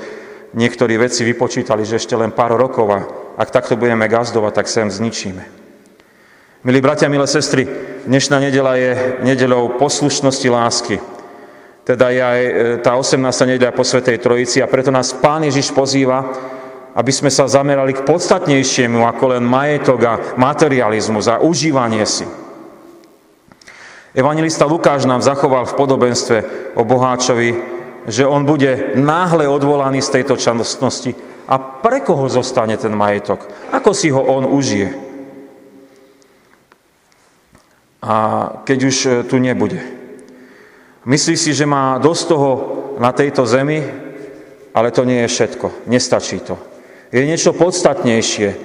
niektorí 0.54 0.94
veci 1.02 1.26
vypočítali, 1.26 1.82
že 1.82 1.98
ešte 1.98 2.14
len 2.14 2.30
pár 2.30 2.54
rokov 2.54 2.86
a 2.94 2.98
ak 3.34 3.50
takto 3.50 3.74
budeme 3.74 4.06
gazdovať, 4.06 4.52
tak 4.62 4.70
sem 4.70 4.86
zničíme. 4.86 5.42
Milí 6.62 6.78
bratia, 6.78 7.10
milé 7.10 7.26
sestry, 7.26 7.66
dnešná 8.06 8.38
nedela 8.38 8.78
je 8.78 9.18
nedelou 9.26 9.74
poslušnosti 9.82 10.46
lásky. 10.46 11.02
Teda 11.82 12.14
je 12.14 12.22
aj 12.22 12.40
e, 12.46 12.52
tá 12.78 12.94
18. 12.94 13.18
nedela 13.50 13.74
po 13.74 13.82
Svetej 13.82 14.22
Trojici 14.22 14.62
a 14.62 14.70
preto 14.70 14.94
nás 14.94 15.10
Pán 15.10 15.42
Ježiš 15.42 15.74
pozýva, 15.74 16.30
aby 16.92 17.12
sme 17.12 17.32
sa 17.32 17.48
zamerali 17.48 17.96
k 17.96 18.04
podstatnejšiemu 18.04 19.04
ako 19.04 19.24
len 19.36 19.44
majetok 19.44 20.00
a 20.04 20.14
materializmus 20.36 21.28
a 21.28 21.40
užívanie 21.40 22.04
si. 22.04 22.28
Evangelista 24.12 24.68
Lukáš 24.68 25.08
nám 25.08 25.24
zachoval 25.24 25.64
v 25.64 25.78
podobenstve 25.78 26.36
o 26.76 26.84
boháčovi, 26.84 27.50
že 28.04 28.28
on 28.28 28.44
bude 28.44 28.92
náhle 28.98 29.48
odvolaný 29.48 30.04
z 30.04 30.20
tejto 30.20 30.36
čanostnosti 30.36 31.16
a 31.48 31.56
pre 31.56 32.04
koho 32.04 32.28
zostane 32.28 32.76
ten 32.76 32.92
majetok? 32.92 33.48
Ako 33.72 33.96
si 33.96 34.12
ho 34.12 34.20
on 34.20 34.44
užije? 34.44 35.12
a 38.02 38.14
keď 38.66 38.78
už 38.84 38.96
e, 39.06 39.10
tu 39.30 39.38
nebude. 39.38 39.78
Myslí 41.06 41.38
si, 41.38 41.54
že 41.54 41.66
má 41.66 42.02
dosť 42.02 42.24
toho 42.26 42.50
na 42.98 43.14
tejto 43.14 43.46
zemi, 43.46 43.78
ale 44.74 44.90
to 44.90 45.06
nie 45.06 45.22
je 45.22 45.30
všetko. 45.30 45.86
Nestačí 45.86 46.42
to. 46.42 46.58
Je 47.12 47.20
niečo 47.20 47.52
podstatnejšie. 47.52 48.56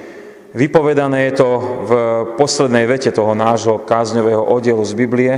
Vypovedané 0.55 1.27
je 1.27 1.43
to 1.43 1.49
v 1.83 1.91
poslednej 2.39 2.87
vete 2.87 3.11
toho 3.11 3.35
nášho 3.35 3.83
kázňového 3.83 4.39
oddielu 4.39 4.79
z 4.87 4.93
Biblie 4.95 5.33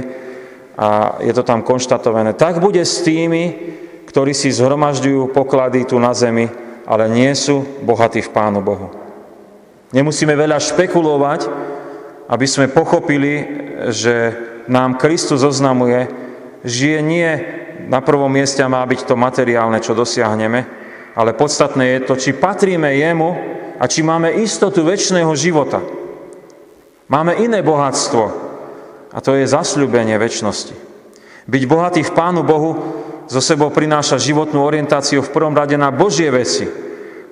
a 0.78 1.18
je 1.18 1.34
to 1.34 1.42
tam 1.42 1.66
konštatované. 1.66 2.38
Tak 2.38 2.62
bude 2.62 2.86
s 2.86 3.02
tými, 3.02 3.74
ktorí 4.06 4.38
si 4.38 4.54
zhromažďujú 4.54 5.34
poklady 5.34 5.90
tu 5.90 5.98
na 5.98 6.14
zemi, 6.14 6.54
ale 6.86 7.10
nie 7.10 7.34
sú 7.34 7.82
bohatí 7.82 8.22
v 8.22 8.30
Pánu 8.30 8.62
Bohu. 8.62 8.94
Nemusíme 9.90 10.38
veľa 10.38 10.62
špekulovať, 10.62 11.50
aby 12.30 12.46
sme 12.46 12.70
pochopili, 12.70 13.42
že 13.90 14.38
nám 14.70 15.02
Kristus 15.02 15.42
oznamuje, 15.42 16.06
že 16.62 17.02
nie 17.02 17.26
na 17.90 18.06
prvom 18.06 18.30
mieste 18.30 18.62
má 18.70 18.86
byť 18.86 19.02
to 19.10 19.18
materiálne, 19.18 19.82
čo 19.82 19.98
dosiahneme, 19.98 20.79
ale 21.20 21.36
podstatné 21.36 22.00
je 22.00 22.00
to, 22.08 22.14
či 22.16 22.32
patríme 22.32 22.96
Jemu 22.96 23.32
a 23.76 23.84
či 23.92 24.00
máme 24.00 24.40
istotu 24.40 24.88
väčšného 24.88 25.36
života. 25.36 25.84
Máme 27.12 27.36
iné 27.44 27.60
bohatstvo 27.60 28.24
a 29.12 29.18
to 29.20 29.36
je 29.36 29.44
zasľubenie 29.44 30.16
väčšnosti. 30.16 30.72
Byť 31.44 31.64
bohatý 31.68 32.08
v 32.08 32.16
Pánu 32.16 32.48
Bohu 32.48 32.72
zo 33.28 33.44
sebou 33.44 33.68
prináša 33.68 34.16
životnú 34.16 34.64
orientáciu 34.64 35.20
v 35.20 35.34
prvom 35.36 35.52
rade 35.52 35.76
na 35.76 35.92
Božie 35.92 36.32
veci, 36.32 36.64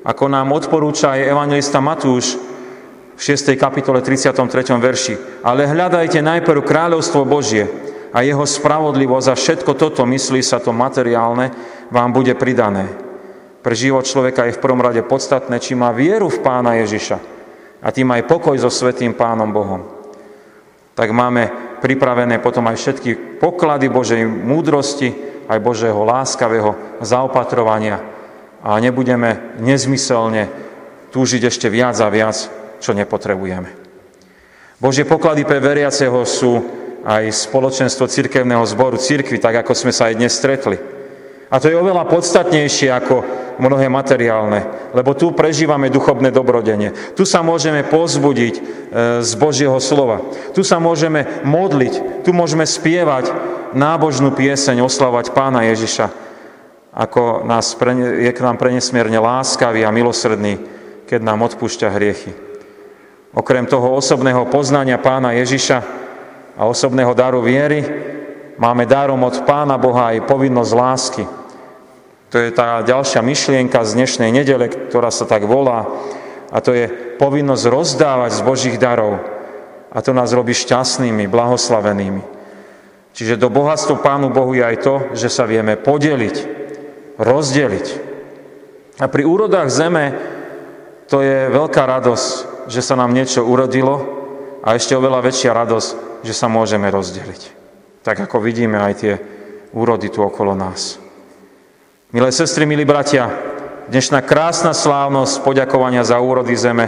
ako 0.04 0.24
nám 0.28 0.52
odporúča 0.52 1.16
aj 1.16 1.32
evangelista 1.32 1.80
Matúš 1.80 2.36
v 3.16 3.22
6. 3.24 3.56
kapitole 3.56 4.04
33. 4.04 4.36
verši. 4.84 5.16
Ale 5.48 5.64
hľadajte 5.64 6.20
najprv 6.20 6.60
kráľovstvo 6.60 7.24
Božie 7.24 7.72
a 8.12 8.20
jeho 8.20 8.44
spravodlivosť 8.44 9.28
a 9.32 9.40
všetko 9.40 9.72
toto, 9.80 10.04
myslí 10.04 10.44
sa 10.44 10.60
to 10.60 10.76
materiálne, 10.76 11.56
vám 11.88 12.12
bude 12.12 12.36
pridané. 12.36 13.07
Pre 13.68 13.76
život 13.76 14.08
človeka 14.08 14.48
je 14.48 14.56
v 14.56 14.64
prvom 14.64 14.80
rade 14.80 15.04
podstatné, 15.04 15.60
či 15.60 15.76
má 15.76 15.92
vieru 15.92 16.32
v 16.32 16.40
Pána 16.40 16.80
Ježiša 16.80 17.20
a 17.84 17.92
tým 17.92 18.08
aj 18.16 18.24
pokoj 18.24 18.56
so 18.56 18.72
Svetým 18.72 19.12
Pánom 19.12 19.52
Bohom. 19.52 19.84
Tak 20.96 21.12
máme 21.12 21.76
pripravené 21.84 22.40
potom 22.40 22.64
aj 22.72 22.80
všetky 22.80 23.44
poklady 23.44 23.92
Božej 23.92 24.24
múdrosti, 24.24 25.12
aj 25.52 25.60
Božého 25.60 26.00
láskavého 26.00 27.04
zaopatrovania 27.04 28.00
a 28.64 28.80
nebudeme 28.80 29.60
nezmyselne 29.60 30.48
túžiť 31.12 31.52
ešte 31.52 31.68
viac 31.68 32.00
a 32.00 32.08
viac 32.08 32.40
čo 32.80 32.96
nepotrebujeme. 32.96 33.68
Božie 34.80 35.04
poklady 35.04 35.44
pre 35.44 35.60
veriaceho 35.60 36.24
sú 36.24 36.64
aj 37.04 37.36
spoločenstvo 37.36 38.08
cirkevného 38.08 38.64
zboru 38.64 38.96
cirkvi, 38.96 39.44
tak 39.44 39.60
ako 39.60 39.76
sme 39.76 39.92
sa 39.92 40.08
aj 40.08 40.16
dnes 40.16 40.32
stretli. 40.32 40.96
A 41.48 41.64
to 41.64 41.72
je 41.72 41.80
oveľa 41.80 42.04
podstatnejšie 42.12 42.92
ako 42.92 43.16
mnohé 43.58 43.88
materiálne, 43.88 44.92
lebo 44.92 45.16
tu 45.16 45.32
prežívame 45.32 45.88
duchovné 45.88 46.30
dobrodenie. 46.30 46.92
Tu 47.16 47.24
sa 47.24 47.40
môžeme 47.40 47.88
pozbudiť 47.88 48.54
e, 48.54 48.62
z 49.24 49.32
Božieho 49.40 49.80
slova. 49.80 50.22
Tu 50.52 50.62
sa 50.62 50.78
môžeme 50.78 51.24
modliť, 51.48 52.24
tu 52.28 52.36
môžeme 52.36 52.68
spievať 52.68 53.32
nábožnú 53.72 54.36
pieseň, 54.36 54.84
oslavať 54.84 55.32
Pána 55.32 55.66
Ježiša, 55.72 56.12
ako 56.92 57.48
nás, 57.48 57.78
je 58.00 58.32
k 58.34 58.44
nám 58.44 58.60
prenesmierne 58.60 59.18
láskavý 59.18 59.88
a 59.88 59.94
milosrdný, 59.94 60.60
keď 61.08 61.20
nám 61.24 61.48
odpúšťa 61.48 61.96
hriechy. 61.96 62.32
Okrem 63.38 63.70
toho 63.70 63.94
osobného 63.94 64.50
poznania 64.50 64.98
pána 64.98 65.30
Ježiša 65.38 65.78
a 66.58 66.66
osobného 66.66 67.14
daru 67.14 67.46
viery, 67.46 67.86
máme 68.58 68.90
darom 68.90 69.22
od 69.24 69.46
pána 69.46 69.78
Boha 69.78 70.14
aj 70.14 70.28
povinnosť 70.30 70.72
lásky. 70.74 71.24
To 72.28 72.38
je 72.44 72.52
tá 72.52 72.84
ďalšia 72.84 73.24
myšlienka 73.24 73.80
z 73.88 73.96
dnešnej 73.96 74.30
nedele, 74.36 74.68
ktorá 74.68 75.08
sa 75.14 75.24
tak 75.24 75.48
volá. 75.48 75.88
A 76.52 76.60
to 76.60 76.76
je 76.76 76.92
povinnosť 77.16 77.64
rozdávať 77.72 78.32
z 78.36 78.42
Božích 78.44 78.78
darov. 78.78 79.24
A 79.94 80.04
to 80.04 80.12
nás 80.12 80.36
robí 80.36 80.52
šťastnými, 80.52 81.32
blahoslavenými. 81.32 82.24
Čiže 83.18 83.40
do 83.40 83.50
bohatstva 83.50 83.98
Pánu 84.04 84.30
Bohu 84.30 84.54
je 84.54 84.62
aj 84.62 84.78
to, 84.84 84.96
že 85.18 85.32
sa 85.32 85.50
vieme 85.50 85.74
podeliť, 85.74 86.36
rozdeliť. 87.18 87.88
A 89.02 89.10
pri 89.10 89.24
úrodách 89.26 89.74
zeme 89.74 90.14
to 91.10 91.24
je 91.24 91.50
veľká 91.50 91.88
radosť, 91.88 92.30
že 92.70 92.84
sa 92.84 93.00
nám 93.00 93.16
niečo 93.16 93.42
urodilo 93.42 94.04
a 94.62 94.76
ešte 94.76 94.94
oveľa 94.94 95.24
väčšia 95.24 95.56
radosť, 95.56 95.90
že 96.22 96.34
sa 96.36 96.52
môžeme 96.52 96.92
rozdeliť. 96.92 97.67
Tak 98.08 98.24
ako 98.24 98.40
vidíme 98.40 98.80
aj 98.80 98.94
tie 98.96 99.20
úrody 99.76 100.08
tu 100.08 100.24
okolo 100.24 100.56
nás. 100.56 100.96
Milé 102.16 102.32
sestry, 102.32 102.64
milí 102.64 102.88
bratia, 102.88 103.28
dnešná 103.92 104.24
krásna 104.24 104.72
slávnosť 104.72 105.44
poďakovania 105.44 106.08
za 106.08 106.16
úrody 106.16 106.56
zeme 106.56 106.88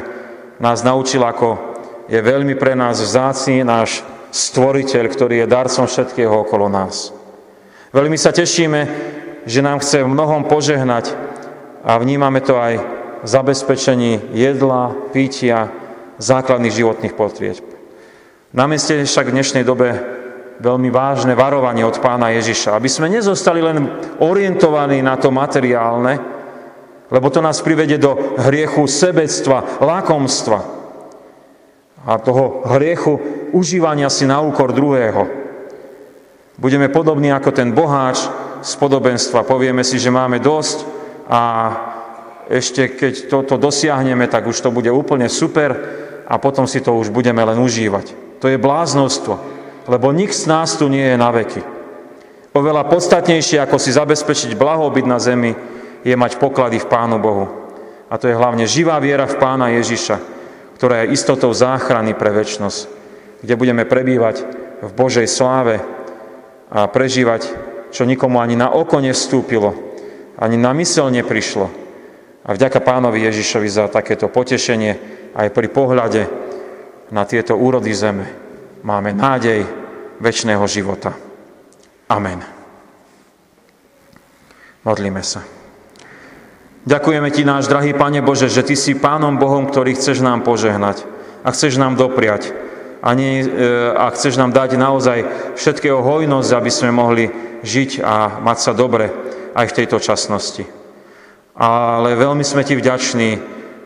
nás 0.63 0.79
naučila, 0.79 1.35
ako 1.35 1.75
je 2.07 2.23
veľmi 2.23 2.55
pre 2.55 2.71
nás 2.71 3.03
vzácný 3.03 3.67
náš 3.67 3.99
stvoriteľ, 4.31 5.03
ktorý 5.11 5.43
je 5.43 5.51
darcom 5.51 5.91
všetkého 5.91 6.31
okolo 6.47 6.71
nás. 6.71 7.11
Veľmi 7.91 8.15
sa 8.15 8.31
tešíme, 8.31 8.79
že 9.43 9.59
nám 9.59 9.83
chce 9.83 10.07
v 10.07 10.13
mnohom 10.15 10.47
požehnať 10.47 11.19
a 11.83 11.99
vnímame 11.99 12.39
to 12.39 12.55
aj 12.55 12.79
zabezpečení 13.27 14.31
jedla, 14.31 14.95
pitia, 15.11 15.67
základných 16.15 16.79
životných 16.79 17.11
potrieb. 17.11 17.59
Na 18.55 18.71
mieste 18.71 19.03
však 19.03 19.27
v 19.27 19.35
dnešnej 19.35 19.67
dobe 19.67 20.18
veľmi 20.59 20.91
vážne 20.91 21.33
varovanie 21.33 21.87
od 21.87 21.97
pána 22.03 22.35
Ježiša, 22.35 22.75
aby 22.75 22.91
sme 22.91 23.07
nezostali 23.07 23.63
len 23.63 23.87
orientovaní 24.19 24.99
na 24.99 25.15
to 25.15 25.31
materiálne, 25.31 26.19
lebo 27.09 27.27
to 27.31 27.39
nás 27.39 27.63
privede 27.63 27.97
do 27.97 28.35
hriechu 28.37 28.85
sebectva, 28.85 29.81
lakomstva. 29.81 30.77
a 31.99 32.15
toho 32.15 32.63
hriechu 32.79 33.19
užívania 33.51 34.07
si 34.07 34.23
na 34.23 34.39
úkor 34.39 34.71
druhého. 34.71 35.27
Budeme 36.59 36.91
podobní 36.91 37.31
ako 37.31 37.51
ten 37.51 37.71
boháč 37.71 38.23
z 38.63 38.73
podobenstva. 38.75 39.47
Povieme 39.47 39.83
si, 39.83 39.99
že 39.99 40.11
máme 40.11 40.39
dosť 40.39 40.77
a 41.27 41.41
ešte 42.49 42.97
keď 42.97 43.13
toto 43.31 43.55
dosiahneme, 43.55 44.27
tak 44.27 44.47
už 44.47 44.57
to 44.59 44.69
bude 44.73 44.89
úplne 44.91 45.29
super 45.31 45.71
a 46.27 46.35
potom 46.41 46.67
si 46.67 46.81
to 46.83 46.95
už 46.95 47.13
budeme 47.13 47.39
len 47.45 47.59
užívať. 47.61 48.39
To 48.43 48.47
je 48.47 48.57
bláznostvo, 48.57 49.58
lebo 49.89 50.13
nik 50.13 50.29
z 50.29 50.45
nás 50.45 50.77
tu 50.77 50.85
nie 50.85 51.01
je 51.01 51.17
na 51.17 51.33
veky. 51.33 51.65
Oveľa 52.53 52.85
podstatnejšie, 52.85 53.57
ako 53.57 53.81
si 53.81 53.89
zabezpečiť 53.89 54.53
blahobyt 54.53 55.09
na 55.09 55.17
zemi, 55.17 55.57
je 56.05 56.13
mať 56.13 56.37
poklady 56.37 56.77
v 56.77 56.89
Pánu 56.89 57.17
Bohu. 57.17 57.49
A 58.09 58.17
to 58.21 58.29
je 58.29 58.37
hlavne 58.37 58.69
živá 58.69 59.01
viera 59.01 59.25
v 59.25 59.37
Pána 59.41 59.73
Ježiša, 59.73 60.17
ktorá 60.77 61.03
je 61.03 61.13
istotou 61.17 61.49
záchrany 61.49 62.13
pre 62.13 62.29
väčnosť, 62.29 62.79
kde 63.41 63.53
budeme 63.57 63.83
prebývať 63.89 64.45
v 64.85 64.91
Božej 64.93 65.25
sláve 65.25 65.81
a 66.69 66.85
prežívať, 66.85 67.49
čo 67.89 68.05
nikomu 68.05 68.37
ani 68.37 68.53
na 68.53 68.69
oko 68.69 69.01
nevstúpilo, 69.01 69.73
ani 70.37 70.57
na 70.57 70.69
mysel 70.77 71.09
neprišlo. 71.09 71.65
A 72.45 72.53
vďaka 72.53 72.81
pánovi 72.81 73.25
Ježišovi 73.25 73.69
za 73.69 73.85
takéto 73.89 74.29
potešenie 74.29 74.93
aj 75.33 75.47
pri 75.53 75.67
pohľade 75.69 76.21
na 77.09 77.25
tieto 77.25 77.57
úrody 77.57 77.93
zeme 77.93 78.49
máme 78.83 79.11
nádej 79.11 79.78
väčšného 80.19 80.63
života. 80.67 81.15
Amen. 82.11 82.43
Modlíme 84.83 85.23
sa. 85.23 85.43
Ďakujeme 86.87 87.29
Ti, 87.29 87.43
náš 87.43 87.67
drahý 87.67 87.91
Pane 87.91 88.23
Bože, 88.23 88.47
že 88.47 88.63
Ty 88.63 88.75
si 88.79 88.95
Pánom 88.95 89.35
Bohom, 89.35 89.67
ktorý 89.67 89.95
chceš 89.95 90.23
nám 90.23 90.47
požehnať 90.47 91.03
a 91.43 91.51
chceš 91.51 91.75
nám 91.75 91.99
dopriať 91.99 92.55
a, 93.03 93.11
nie, 93.15 93.43
e, 93.43 93.47
a 93.95 94.11
chceš 94.11 94.39
nám 94.39 94.55
dať 94.55 94.79
naozaj 94.79 95.19
všetkého 95.59 95.99
hojnosť, 95.99 96.49
aby 96.55 96.71
sme 96.71 96.91
mohli 96.95 97.25
žiť 97.63 97.99
a 98.03 98.39
mať 98.39 98.57
sa 98.59 98.71
dobre 98.71 99.11
aj 99.55 99.65
v 99.71 99.75
tejto 99.83 99.99
časnosti. 99.99 100.63
Ale 101.59 102.15
veľmi 102.15 102.43
sme 102.47 102.63
Ti 102.63 102.79
vďační, 102.79 103.29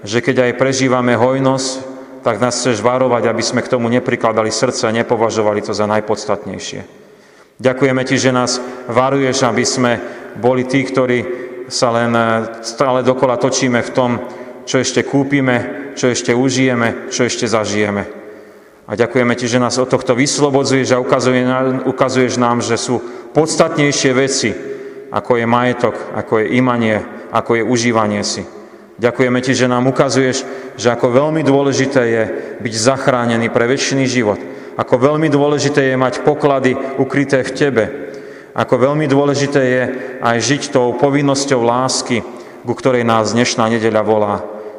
že 0.06 0.22
keď 0.22 0.50
aj 0.50 0.60
prežívame 0.62 1.18
hojnosť, 1.18 1.93
tak 2.24 2.40
nás 2.40 2.56
chceš 2.56 2.80
varovať, 2.80 3.28
aby 3.28 3.44
sme 3.44 3.62
k 3.62 3.72
tomu 3.76 3.92
neprikladali 3.92 4.48
srdce 4.48 4.88
a 4.88 4.96
nepovažovali 4.96 5.60
to 5.60 5.76
za 5.76 5.84
najpodstatnejšie. 5.86 7.04
Ďakujeme 7.60 8.02
Ti, 8.08 8.16
že 8.18 8.32
nás 8.32 8.58
varuješ, 8.88 9.44
aby 9.44 9.64
sme 9.68 9.92
boli 10.40 10.64
tí, 10.64 10.82
ktorí 10.82 11.20
sa 11.68 11.92
len 11.94 12.16
e, 12.16 12.24
stále 12.64 13.06
dokola 13.06 13.38
točíme 13.38 13.84
v 13.84 13.94
tom, 13.94 14.12
čo 14.64 14.80
ešte 14.80 15.04
kúpime, 15.04 15.92
čo 15.94 16.10
ešte 16.10 16.32
užijeme, 16.32 17.12
čo 17.12 17.28
ešte 17.28 17.46
zažijeme. 17.46 18.04
A 18.88 18.92
ďakujeme 18.96 19.36
Ti, 19.36 19.46
že 19.48 19.62
nás 19.62 19.76
od 19.78 19.92
tohto 19.92 20.16
vyslobodzuješ 20.16 20.96
a 20.96 21.04
ukazuješ 21.84 22.34
nám, 22.40 22.64
že 22.64 22.80
sú 22.80 23.04
podstatnejšie 23.36 24.12
veci, 24.16 24.50
ako 25.12 25.38
je 25.38 25.46
majetok, 25.46 25.96
ako 26.16 26.42
je 26.42 26.46
imanie, 26.58 26.98
ako 27.30 27.60
je 27.60 27.64
užívanie 27.64 28.24
si. 28.26 28.63
Ďakujeme 29.02 29.40
Ti, 29.42 29.54
že 29.58 29.72
nám 29.72 29.90
ukazuješ, 29.90 30.46
že 30.78 30.88
ako 30.94 31.10
veľmi 31.10 31.42
dôležité 31.42 32.02
je 32.06 32.24
byť 32.62 32.74
zachránený 32.74 33.50
pre 33.50 33.66
väčší 33.66 34.06
život. 34.06 34.38
Ako 34.78 34.98
veľmi 34.98 35.30
dôležité 35.30 35.94
je 35.94 35.98
mať 35.98 36.26
poklady 36.26 36.78
ukryté 36.98 37.42
v 37.42 37.52
Tebe 37.54 37.86
ako 38.54 38.78
veľmi 38.78 39.10
dôležité 39.10 39.62
je 39.66 39.84
aj 40.22 40.38
žiť 40.38 40.64
tou 40.70 40.94
povinnosťou 40.94 41.66
lásky, 41.66 42.22
ku 42.62 42.74
ktorej 42.78 43.02
nás 43.02 43.34
dnešná 43.34 43.66
nedeľa 43.66 44.02
volá. 44.06 44.36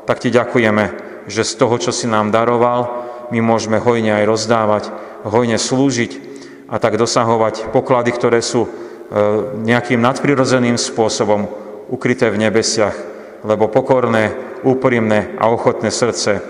Tak 0.07 0.23
ti 0.23 0.31
ďakujeme, 0.31 0.95
že 1.27 1.43
z 1.43 1.53
toho, 1.59 1.75
čo 1.83 1.91
si 1.91 2.07
nám 2.07 2.31
daroval, 2.31 2.87
my 3.35 3.43
môžeme 3.43 3.83
hojne 3.83 4.23
aj 4.23 4.25
rozdávať, 4.31 4.85
hojne 5.27 5.59
slúžiť 5.59 6.13
a 6.71 6.79
tak 6.79 6.95
dosahovať 7.03 7.75
poklady, 7.75 8.15
ktoré 8.15 8.39
sú 8.39 8.63
e, 8.63 8.71
nejakým 9.67 9.99
nadprirodzeným 9.99 10.79
spôsobom 10.79 11.51
ukryté 11.91 12.31
v 12.31 12.47
nebesiach, 12.47 12.95
lebo 13.45 13.69
pokorné, 13.69 14.33
úprimné 14.65 15.37
a 15.37 15.53
ochotné 15.53 15.93
srdce 15.93 16.41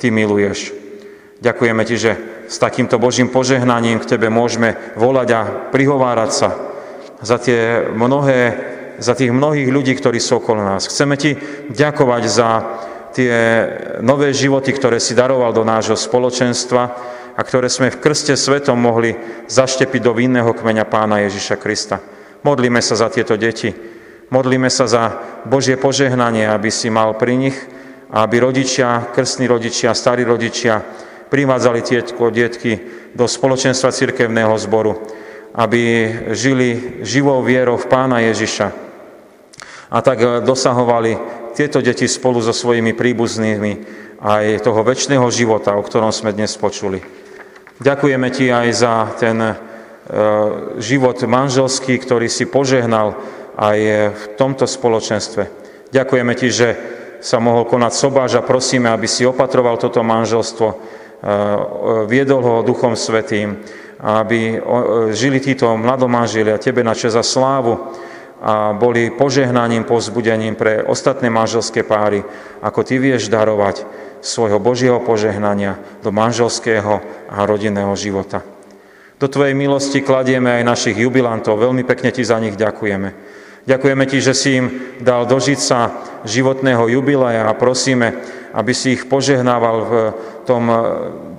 Ty 0.00 0.08
miluješ. 0.08 0.72
Ďakujeme 1.44 1.82
Ti, 1.84 1.96
že 2.00 2.12
s 2.48 2.56
takýmto 2.56 2.96
Božím 2.96 3.28
požehnaním 3.28 4.00
k 4.00 4.16
Tebe 4.16 4.32
môžeme 4.32 4.74
volať 4.96 5.28
a 5.36 5.40
prihovárať 5.70 6.30
sa 6.32 6.50
za 7.20 7.36
tie 7.36 7.84
mnohé, 7.92 8.40
za 8.96 9.12
tých 9.12 9.30
mnohých 9.30 9.68
ľudí, 9.68 9.92
ktorí 9.94 10.16
sú 10.16 10.40
okolo 10.40 10.64
nás. 10.64 10.88
Chceme 10.88 11.20
Ti 11.20 11.36
ďakovať 11.68 12.22
za 12.24 12.50
tie 13.12 13.32
nové 14.00 14.32
životy, 14.32 14.72
ktoré 14.72 14.96
si 14.96 15.12
daroval 15.12 15.52
do 15.52 15.66
nášho 15.66 15.98
spoločenstva 15.98 16.82
a 17.36 17.40
ktoré 17.44 17.68
sme 17.68 17.92
v 17.92 18.00
krste 18.00 18.34
svetom 18.34 18.80
mohli 18.80 19.14
zaštepiť 19.46 20.00
do 20.00 20.12
vinného 20.16 20.50
kmeňa 20.56 20.84
Pána 20.88 21.22
Ježiša 21.28 21.56
Krista. 21.60 22.00
Modlíme 22.40 22.80
sa 22.80 22.96
za 22.96 23.12
tieto 23.12 23.36
deti. 23.36 23.99
Modlíme 24.30 24.70
sa 24.70 24.86
za 24.86 25.04
Božie 25.44 25.74
požehnanie, 25.74 26.46
aby 26.46 26.70
si 26.70 26.86
mal 26.86 27.18
pri 27.18 27.34
nich 27.34 27.58
aby 28.10 28.42
rodičia, 28.42 29.06
krstní 29.14 29.46
rodičia, 29.46 29.94
starí 29.94 30.26
rodičia, 30.26 30.82
privádzali 31.30 31.80
tieto 31.82 32.26
detky 32.30 32.72
do 33.14 33.30
spoločenstva 33.30 33.94
cirkevného 33.94 34.54
zboru, 34.58 34.98
aby 35.54 35.82
žili 36.34 37.02
živou 37.06 37.38
vierou 37.46 37.78
v 37.78 37.86
Pána 37.86 38.18
Ježiša 38.26 38.90
a 39.90 39.98
tak 40.02 40.42
dosahovali 40.42 41.18
tieto 41.54 41.82
deti 41.82 42.06
spolu 42.06 42.42
so 42.42 42.54
svojimi 42.54 42.94
príbuznými 42.94 43.72
aj 44.22 44.62
toho 44.62 44.82
väčšného 44.82 45.26
života, 45.30 45.74
o 45.74 45.82
ktorom 45.82 46.10
sme 46.14 46.34
dnes 46.34 46.54
počuli. 46.58 47.02
Ďakujeme 47.80 48.28
Ti 48.30 48.46
aj 48.52 48.68
za 48.74 48.94
ten 49.18 49.38
eh, 49.42 49.54
život 50.82 51.18
manželský, 51.22 51.94
ktorý 51.98 52.26
si 52.26 52.46
požehnal 52.46 53.18
aj 53.60 53.78
v 54.16 54.24
tomto 54.40 54.64
spoločenstve. 54.64 55.42
Ďakujeme 55.92 56.32
Ti, 56.32 56.48
že 56.48 56.68
sa 57.20 57.36
mohol 57.36 57.68
konať 57.68 57.92
sobáž 57.92 58.40
a 58.40 58.46
prosíme, 58.46 58.88
aby 58.88 59.04
si 59.04 59.28
opatroval 59.28 59.76
toto 59.76 60.00
manželstvo, 60.00 60.68
viedol 62.08 62.40
ho 62.40 62.64
Duchom 62.64 62.96
Svetým, 62.96 63.60
aby 64.00 64.56
žili 65.12 65.36
títo 65.44 65.76
mladomážilia 65.76 66.56
Tebe 66.56 66.80
na 66.80 66.96
čas 66.96 67.12
a 67.12 67.20
slávu 67.20 67.76
a 68.40 68.72
boli 68.72 69.12
požehnaním, 69.12 69.84
povzbudením 69.84 70.56
pre 70.56 70.80
ostatné 70.80 71.28
manželské 71.28 71.84
páry, 71.84 72.24
ako 72.64 72.80
Ty 72.80 72.96
vieš 72.96 73.28
darovať 73.28 73.84
svojho 74.24 74.56
Božieho 74.56 75.04
požehnania 75.04 75.76
do 76.00 76.08
manželského 76.08 77.04
a 77.28 77.44
rodinného 77.44 77.92
života. 78.00 78.40
Do 79.20 79.28
Tvojej 79.28 79.52
milosti 79.52 80.00
kladieme 80.00 80.56
aj 80.56 80.64
našich 80.64 80.96
jubilantov, 80.96 81.60
veľmi 81.60 81.84
pekne 81.84 82.08
Ti 82.08 82.24
za 82.24 82.40
nich 82.40 82.56
ďakujeme. 82.56 83.29
Ďakujeme 83.70 84.02
Ti, 84.02 84.18
že 84.18 84.34
si 84.34 84.58
im 84.58 84.66
dal 84.98 85.30
dožiť 85.30 85.60
sa 85.62 86.02
životného 86.26 86.90
jubileja 86.90 87.46
a 87.46 87.54
prosíme, 87.54 88.18
aby 88.50 88.74
si 88.74 88.98
ich 88.98 89.06
požehnával 89.06 89.76
v 89.86 89.92
tom 90.42 90.66
eh, 90.66 90.78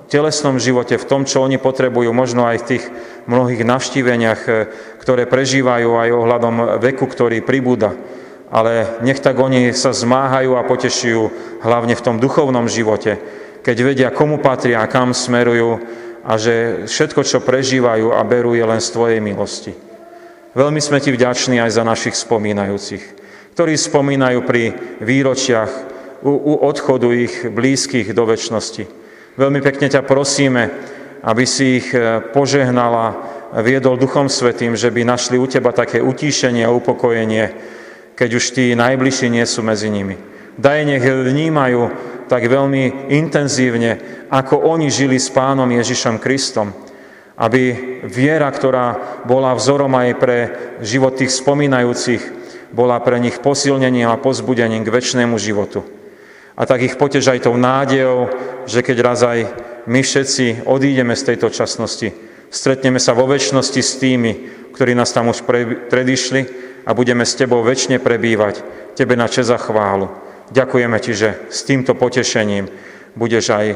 telesnom 0.08 0.56
živote, 0.56 0.96
v 0.96 1.04
tom, 1.04 1.28
čo 1.28 1.44
oni 1.44 1.60
potrebujú, 1.60 2.08
možno 2.16 2.48
aj 2.48 2.64
v 2.64 2.68
tých 2.72 2.84
mnohých 3.28 3.68
navštíveniach, 3.68 4.40
eh, 4.48 4.64
ktoré 4.96 5.28
prežívajú 5.28 5.92
aj 5.92 6.08
ohľadom 6.08 6.54
veku, 6.80 7.04
ktorý 7.04 7.44
pribúda. 7.44 7.92
Ale 8.48 9.00
nech 9.04 9.20
tak 9.20 9.36
oni 9.36 9.76
sa 9.76 9.92
zmáhajú 9.92 10.56
a 10.56 10.64
potešujú 10.64 11.22
hlavne 11.60 11.92
v 11.92 12.04
tom 12.04 12.16
duchovnom 12.16 12.64
živote, 12.64 13.20
keď 13.60 13.76
vedia, 13.84 14.08
komu 14.08 14.40
patria 14.40 14.80
a 14.80 14.88
kam 14.88 15.12
smerujú 15.12 15.84
a 16.24 16.40
že 16.40 16.88
všetko, 16.88 17.28
čo 17.28 17.44
prežívajú 17.44 18.08
a 18.08 18.24
berú, 18.24 18.56
je 18.56 18.64
len 18.64 18.80
z 18.80 18.88
Tvojej 18.88 19.20
milosti. 19.20 19.91
Veľmi 20.52 20.84
sme 20.84 21.00
Ti 21.00 21.16
vďační 21.16 21.64
aj 21.64 21.80
za 21.80 21.84
našich 21.84 22.12
spomínajúcich, 22.12 23.00
ktorí 23.56 23.72
spomínajú 23.72 24.44
pri 24.44 24.76
výročiach 25.00 25.72
u, 26.20 26.28
u 26.28 26.54
odchodu 26.68 27.08
ich 27.08 27.48
blízkych 27.48 28.12
do 28.12 28.28
väčšnosti. 28.28 28.84
Veľmi 29.40 29.64
pekne 29.64 29.88
ťa 29.88 30.04
prosíme, 30.04 30.68
aby 31.24 31.44
si 31.48 31.80
ich 31.80 31.88
e, 31.96 32.20
požehnala, 32.36 33.16
viedol 33.64 33.96
Duchom 33.96 34.28
Svetým, 34.28 34.76
že 34.76 34.92
by 34.92 35.08
našli 35.08 35.40
u 35.40 35.48
teba 35.48 35.72
také 35.72 36.04
utíšenie 36.04 36.68
a 36.68 36.74
upokojenie, 36.76 37.56
keď 38.12 38.30
už 38.36 38.44
tí 38.52 38.76
najbližší 38.76 39.32
nie 39.32 39.48
sú 39.48 39.64
medzi 39.64 39.88
nimi. 39.88 40.20
Daj 40.60 40.84
nech 40.84 41.00
vnímajú 41.00 41.80
tak 42.28 42.44
veľmi 42.44 43.08
intenzívne, 43.08 43.96
ako 44.28 44.68
oni 44.68 44.92
žili 44.92 45.16
s 45.16 45.32
pánom 45.32 45.68
Ježišom 45.68 46.20
Kristom, 46.20 46.76
aby 47.42 47.62
viera, 48.06 48.46
ktorá 48.46 49.18
bola 49.26 49.50
vzorom 49.58 49.90
aj 49.98 50.10
pre 50.22 50.38
život 50.78 51.18
tých 51.18 51.34
spomínajúcich, 51.34 52.22
bola 52.70 53.02
pre 53.02 53.18
nich 53.18 53.42
posilnením 53.42 54.06
a 54.06 54.22
pozbudením 54.22 54.86
k 54.86 54.94
väčšnému 54.94 55.34
životu. 55.42 55.82
A 56.54 56.62
tak 56.62 56.86
ich 56.86 56.94
potež 56.94 57.34
aj 57.34 57.50
tou 57.50 57.58
nádejou, 57.58 58.30
že 58.70 58.86
keď 58.86 58.96
raz 59.02 59.26
aj 59.26 59.38
my 59.90 59.98
všetci 59.98 60.70
odídeme 60.70 61.18
z 61.18 61.34
tejto 61.34 61.50
časnosti, 61.50 62.14
stretneme 62.46 63.02
sa 63.02 63.10
vo 63.10 63.26
väčšnosti 63.26 63.80
s 63.82 63.98
tými, 63.98 64.32
ktorí 64.70 64.94
nás 64.94 65.10
tam 65.10 65.34
už 65.34 65.42
predišli 65.90 66.40
a 66.86 66.94
budeme 66.94 67.26
s 67.26 67.34
Tebou 67.34 67.66
väčšine 67.66 67.98
prebývať, 67.98 68.62
Tebe 68.94 69.18
na 69.18 69.26
čest 69.26 69.50
chválu. 69.50 70.06
Ďakujeme 70.54 70.96
Ti, 71.02 71.12
že 71.12 71.30
s 71.50 71.66
týmto 71.66 71.98
potešením 71.98 72.70
budeš 73.18 73.50
aj 73.50 73.66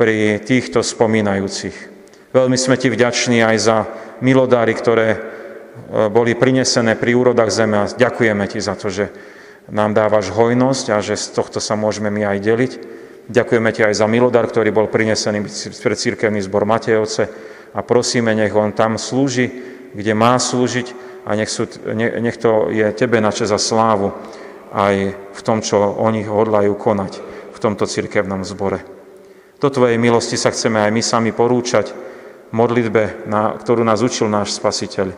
pri 0.00 0.40
týchto 0.40 0.80
spomínajúcich. 0.80 1.91
Veľmi 2.32 2.56
sme 2.56 2.80
ti 2.80 2.88
vďační 2.88 3.44
aj 3.44 3.56
za 3.60 3.76
milodáry, 4.24 4.72
ktoré 4.72 5.08
e, 5.12 5.18
boli 6.08 6.32
prinesené 6.32 6.96
pri 6.96 7.12
úrodách 7.12 7.52
zeme 7.52 7.76
a 7.76 7.92
ďakujeme 7.92 8.48
ti 8.48 8.56
za 8.56 8.72
to, 8.72 8.88
že 8.88 9.12
nám 9.68 9.92
dávaš 9.92 10.32
hojnosť 10.32 10.96
a 10.96 11.04
že 11.04 11.20
z 11.20 11.36
tohto 11.36 11.60
sa 11.60 11.76
môžeme 11.76 12.08
my 12.08 12.32
aj 12.32 12.38
deliť. 12.40 12.72
Ďakujeme 13.28 13.70
ti 13.76 13.84
aj 13.84 14.00
za 14.00 14.08
milodar, 14.08 14.48
ktorý 14.48 14.72
bol 14.72 14.88
prinesený 14.88 15.44
pre 15.84 15.94
církevný 15.94 16.40
zbor 16.40 16.64
Matejovce 16.64 17.28
a 17.76 17.84
prosíme, 17.84 18.32
nech 18.32 18.56
on 18.56 18.72
tam 18.72 18.96
slúži, 18.96 19.52
kde 19.92 20.12
má 20.16 20.40
slúžiť 20.40 20.88
a 21.28 21.36
nech, 21.36 21.52
sú, 21.52 21.68
nech 22.00 22.40
to 22.40 22.72
je 22.72 22.88
tebe 22.96 23.20
na 23.20 23.28
čas 23.28 23.52
a 23.52 23.60
slávu 23.60 24.10
aj 24.72 24.94
v 25.36 25.40
tom, 25.44 25.60
čo 25.60 25.84
oni 26.00 26.24
hodlajú 26.24 26.72
konať 26.80 27.12
v 27.52 27.58
tomto 27.60 27.84
cirkevnom 27.84 28.40
zbore. 28.42 28.80
Do 29.60 29.68
Tvojej 29.68 30.00
milosti 30.00 30.40
sa 30.40 30.50
chceme 30.50 30.80
aj 30.80 30.90
my 30.90 31.02
sami 31.04 31.30
porúčať 31.30 32.11
modlitbe, 32.52 33.26
na, 33.26 33.56
ktorú 33.56 33.82
nás 33.82 34.04
učil 34.04 34.28
náš 34.28 34.54
Spasiteľ. 34.56 35.12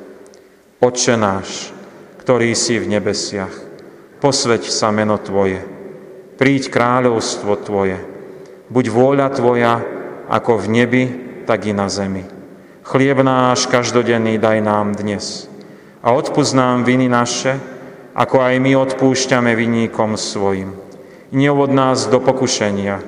Otče 0.79 1.15
náš, 1.19 1.75
ktorý 2.23 2.55
si 2.55 2.79
v 2.79 2.89
nebesiach, 2.97 3.53
posveď 4.23 4.71
sa 4.71 4.89
meno 4.95 5.19
Tvoje, 5.21 5.61
príď 6.41 6.71
kráľovstvo 6.71 7.53
Tvoje, 7.61 7.99
buď 8.71 8.85
vôľa 8.89 9.29
Tvoja, 9.35 9.75
ako 10.31 10.65
v 10.65 10.67
nebi, 10.73 11.05
tak 11.45 11.69
i 11.69 11.77
na 11.77 11.93
zemi. 11.93 12.25
Chlieb 12.85 13.21
náš 13.21 13.69
každodenný 13.69 14.41
daj 14.41 14.65
nám 14.65 14.97
dnes 14.97 15.49
a 16.05 16.13
odpúsť 16.13 16.53
nám 16.57 16.85
viny 16.85 17.09
naše, 17.09 17.57
ako 18.15 18.41
aj 18.45 18.55
my 18.61 18.73
odpúšťame 18.77 19.57
vinníkom 19.57 20.15
svojim. 20.15 20.77
Neovod 21.35 21.73
nás 21.75 22.07
do 22.07 22.23
pokušenia, 22.23 23.03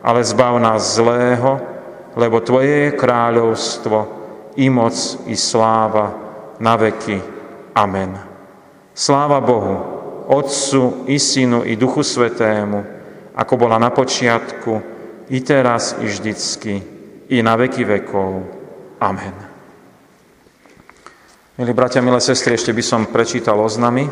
ale 0.00 0.20
zbav 0.24 0.56
nás 0.62 0.96
zlého, 0.96 1.75
lebo 2.16 2.40
Tvoje 2.40 2.88
je 2.88 2.96
kráľovstvo, 2.96 3.98
i 4.56 4.72
moc, 4.72 4.96
i 5.28 5.36
sláva, 5.36 6.16
na 6.56 6.74
veky. 6.80 7.20
Amen. 7.76 8.16
Sláva 8.96 9.44
Bohu, 9.44 9.76
Otcu, 10.32 11.04
i 11.12 11.20
Synu, 11.20 11.60
i 11.68 11.76
Duchu 11.76 12.00
Svetému, 12.00 12.80
ako 13.36 13.54
bola 13.60 13.76
na 13.76 13.92
počiatku, 13.92 14.80
i 15.28 15.44
teraz, 15.44 16.00
i 16.00 16.08
vždycky, 16.08 16.74
i 17.28 17.36
na 17.44 17.52
veky 17.60 17.84
vekov. 17.84 18.30
Amen. 18.96 19.36
Milí 21.60 21.72
bratia, 21.76 22.00
milé 22.00 22.20
sestry, 22.20 22.56
ešte 22.56 22.72
by 22.72 22.84
som 22.84 23.08
prečítal 23.12 23.60
oznamy. 23.60 24.08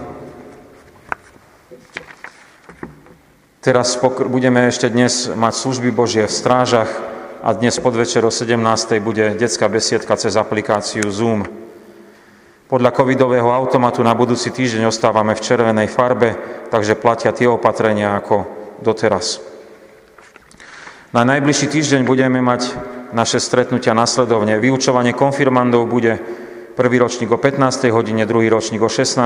Teraz 3.64 3.96
budeme 4.28 4.68
ešte 4.68 4.92
dnes 4.92 5.32
mať 5.32 5.52
služby 5.56 5.88
Božie 5.88 6.28
v 6.28 6.36
strážach 6.36 7.13
a 7.44 7.52
dnes 7.52 7.76
podvečer 7.76 8.24
o 8.24 8.32
17. 8.32 8.56
bude 9.04 9.36
detská 9.36 9.68
besiedka 9.68 10.16
cez 10.16 10.32
aplikáciu 10.32 11.04
Zoom. 11.12 11.44
Podľa 12.72 12.88
covidového 12.96 13.52
automatu 13.52 14.00
na 14.00 14.16
budúci 14.16 14.48
týždeň 14.48 14.88
ostávame 14.88 15.36
v 15.36 15.44
červenej 15.44 15.92
farbe, 15.92 16.40
takže 16.72 16.96
platia 16.96 17.36
tie 17.36 17.44
opatrenia 17.44 18.16
ako 18.16 18.48
doteraz. 18.80 19.44
Na 21.12 21.20
najbližší 21.28 21.68
týždeň 21.68 22.08
budeme 22.08 22.40
mať 22.40 22.80
naše 23.12 23.36
stretnutia 23.36 23.92
nasledovne. 23.92 24.56
Vyučovanie 24.56 25.12
konfirmandov 25.12 25.84
bude 25.84 26.16
prvý 26.72 26.96
ročník 26.96 27.28
o 27.28 27.36
15. 27.36 27.92
hodine, 27.92 28.24
druhý 28.24 28.48
ročník 28.48 28.80
o 28.80 28.88
16. 28.88 29.20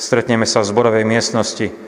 Stretneme 0.00 0.48
sa 0.48 0.64
v 0.64 0.68
zborovej 0.72 1.04
miestnosti 1.04 1.87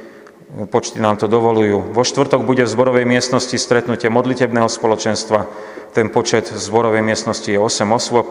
počty 0.67 0.99
nám 0.99 1.17
to 1.17 1.31
dovolujú. 1.31 1.95
Vo 1.95 2.03
štvrtok 2.03 2.43
bude 2.43 2.67
v 2.67 2.73
zborovej 2.73 3.07
miestnosti 3.07 3.55
stretnutie 3.55 4.11
modlitebného 4.11 4.67
spoločenstva. 4.67 5.47
Ten 5.95 6.11
počet 6.11 6.51
v 6.51 6.59
zborovej 6.59 7.03
miestnosti 7.03 7.47
je 7.47 7.59
8 7.59 7.87
osôb. 7.91 8.27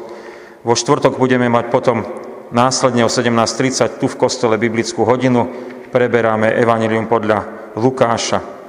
Vo 0.64 0.76
štvrtok 0.76 1.16
budeme 1.16 1.48
mať 1.48 1.72
potom 1.72 2.04
následne 2.52 3.08
o 3.08 3.12
17.30 3.12 4.04
tu 4.04 4.12
v 4.12 4.20
kostole 4.20 4.60
biblickú 4.60 5.08
hodinu. 5.08 5.48
Preberáme 5.90 6.52
Evangelium 6.60 7.08
podľa 7.08 7.72
Lukáša. 7.80 8.60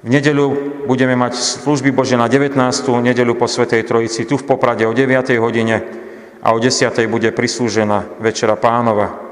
V 0.00 0.08
nedeľu 0.08 0.46
budeme 0.88 1.12
mať 1.12 1.36
služby 1.36 1.92
Bože 1.92 2.16
na 2.16 2.24
19. 2.26 2.56
nedeľu 3.04 3.36
po 3.36 3.44
Svetej 3.44 3.84
Trojici 3.84 4.24
tu 4.24 4.40
v 4.40 4.48
Poprade 4.48 4.88
o 4.88 4.96
9. 4.96 5.36
hodine 5.36 5.76
a 6.40 6.56
o 6.56 6.58
10. 6.58 6.88
bude 7.06 7.28
prislúžená 7.36 8.16
Večera 8.16 8.56
Pánova. 8.56 9.29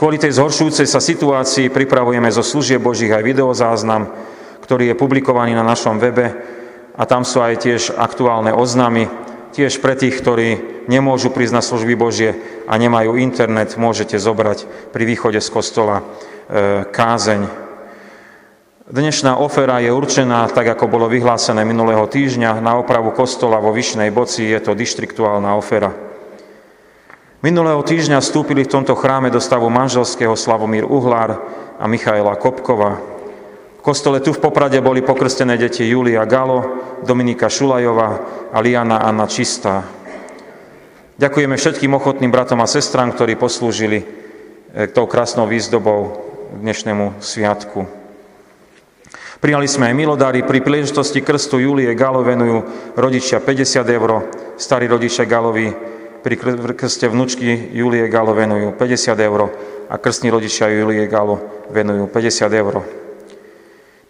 Kvôli 0.00 0.16
tej 0.16 0.40
zhoršujúcej 0.40 0.88
sa 0.88 0.96
situácii 0.96 1.68
pripravujeme 1.68 2.32
zo 2.32 2.40
služieb 2.40 2.80
Božích 2.80 3.12
aj 3.12 3.20
videozáznam, 3.20 4.08
ktorý 4.64 4.88
je 4.88 4.96
publikovaný 4.96 5.52
na 5.52 5.60
našom 5.60 6.00
webe 6.00 6.40
a 6.96 7.04
tam 7.04 7.20
sú 7.20 7.44
aj 7.44 7.60
tiež 7.60 7.82
aktuálne 8.00 8.48
oznamy. 8.56 9.12
Tiež 9.52 9.76
pre 9.84 9.92
tých, 10.00 10.16
ktorí 10.16 10.48
nemôžu 10.88 11.28
prísť 11.28 11.52
na 11.52 11.60
služby 11.60 12.00
Božie 12.00 12.32
a 12.64 12.80
nemajú 12.80 13.20
internet, 13.20 13.76
môžete 13.76 14.16
zobrať 14.16 14.64
pri 14.88 15.04
východe 15.04 15.36
z 15.36 15.52
kostola 15.52 16.00
e, 16.00 16.04
kázeň. 16.88 17.44
Dnešná 18.88 19.36
ofera 19.36 19.84
je 19.84 19.92
určená, 19.92 20.48
tak 20.48 20.80
ako 20.80 20.88
bolo 20.88 21.12
vyhlásené 21.12 21.60
minulého 21.68 22.08
týždňa, 22.08 22.64
na 22.64 22.80
opravu 22.80 23.12
kostola 23.12 23.60
vo 23.60 23.68
Vyšnej 23.76 24.08
Boci. 24.08 24.48
Je 24.48 24.64
to 24.64 24.72
dištriktuálna 24.72 25.52
ofera. 25.60 26.09
Minulého 27.40 27.80
týždňa 27.80 28.20
vstúpili 28.20 28.68
v 28.68 28.72
tomto 28.76 28.92
chráme 28.92 29.32
do 29.32 29.40
stavu 29.40 29.72
manželského 29.72 30.36
Slavomír 30.36 30.84
Uhlár 30.84 31.40
a 31.80 31.88
Michaela 31.88 32.36
Kopkova. 32.36 33.00
V 33.80 33.82
kostole 33.82 34.20
tu 34.20 34.36
v 34.36 34.44
Poprade 34.44 34.76
boli 34.84 35.00
pokrstené 35.00 35.56
deti 35.56 35.88
Julia 35.88 36.28
Galo, 36.28 36.60
Dominika 37.00 37.48
Šulajová 37.48 38.10
a 38.52 38.60
Liana 38.60 39.00
Anna 39.00 39.24
Čistá. 39.24 39.88
Ďakujeme 41.16 41.56
všetkým 41.56 41.96
ochotným 41.96 42.28
bratom 42.28 42.60
a 42.60 42.68
sestrám, 42.68 43.08
ktorí 43.16 43.40
poslúžili 43.40 44.04
e, 44.04 44.06
tou 44.92 45.08
krásnou 45.08 45.48
výzdobou 45.48 46.20
dnešnému 46.60 47.24
sviatku. 47.24 47.88
Prijali 49.40 49.64
sme 49.64 49.88
aj 49.88 49.96
milodary. 49.96 50.44
Pri 50.44 50.60
príležitosti 50.60 51.24
krstu 51.24 51.56
Julie 51.56 51.96
Galo 51.96 52.20
venujú 52.20 52.68
rodičia 53.00 53.40
50 53.40 53.80
eur, 53.96 54.28
starí 54.60 54.84
rodičia 54.84 55.24
Galovi 55.24 55.99
pri 56.20 56.36
krste 56.76 57.08
vnúčky 57.08 57.72
Julie 57.72 58.06
Galo 58.12 58.36
venujú 58.36 58.76
50 58.76 59.16
eur 59.16 59.40
a 59.88 59.94
krstní 59.96 60.28
rodičia 60.30 60.68
Julie 60.68 61.08
Galo 61.08 61.40
venujú 61.72 62.06
50 62.06 62.60
eur. 62.60 62.74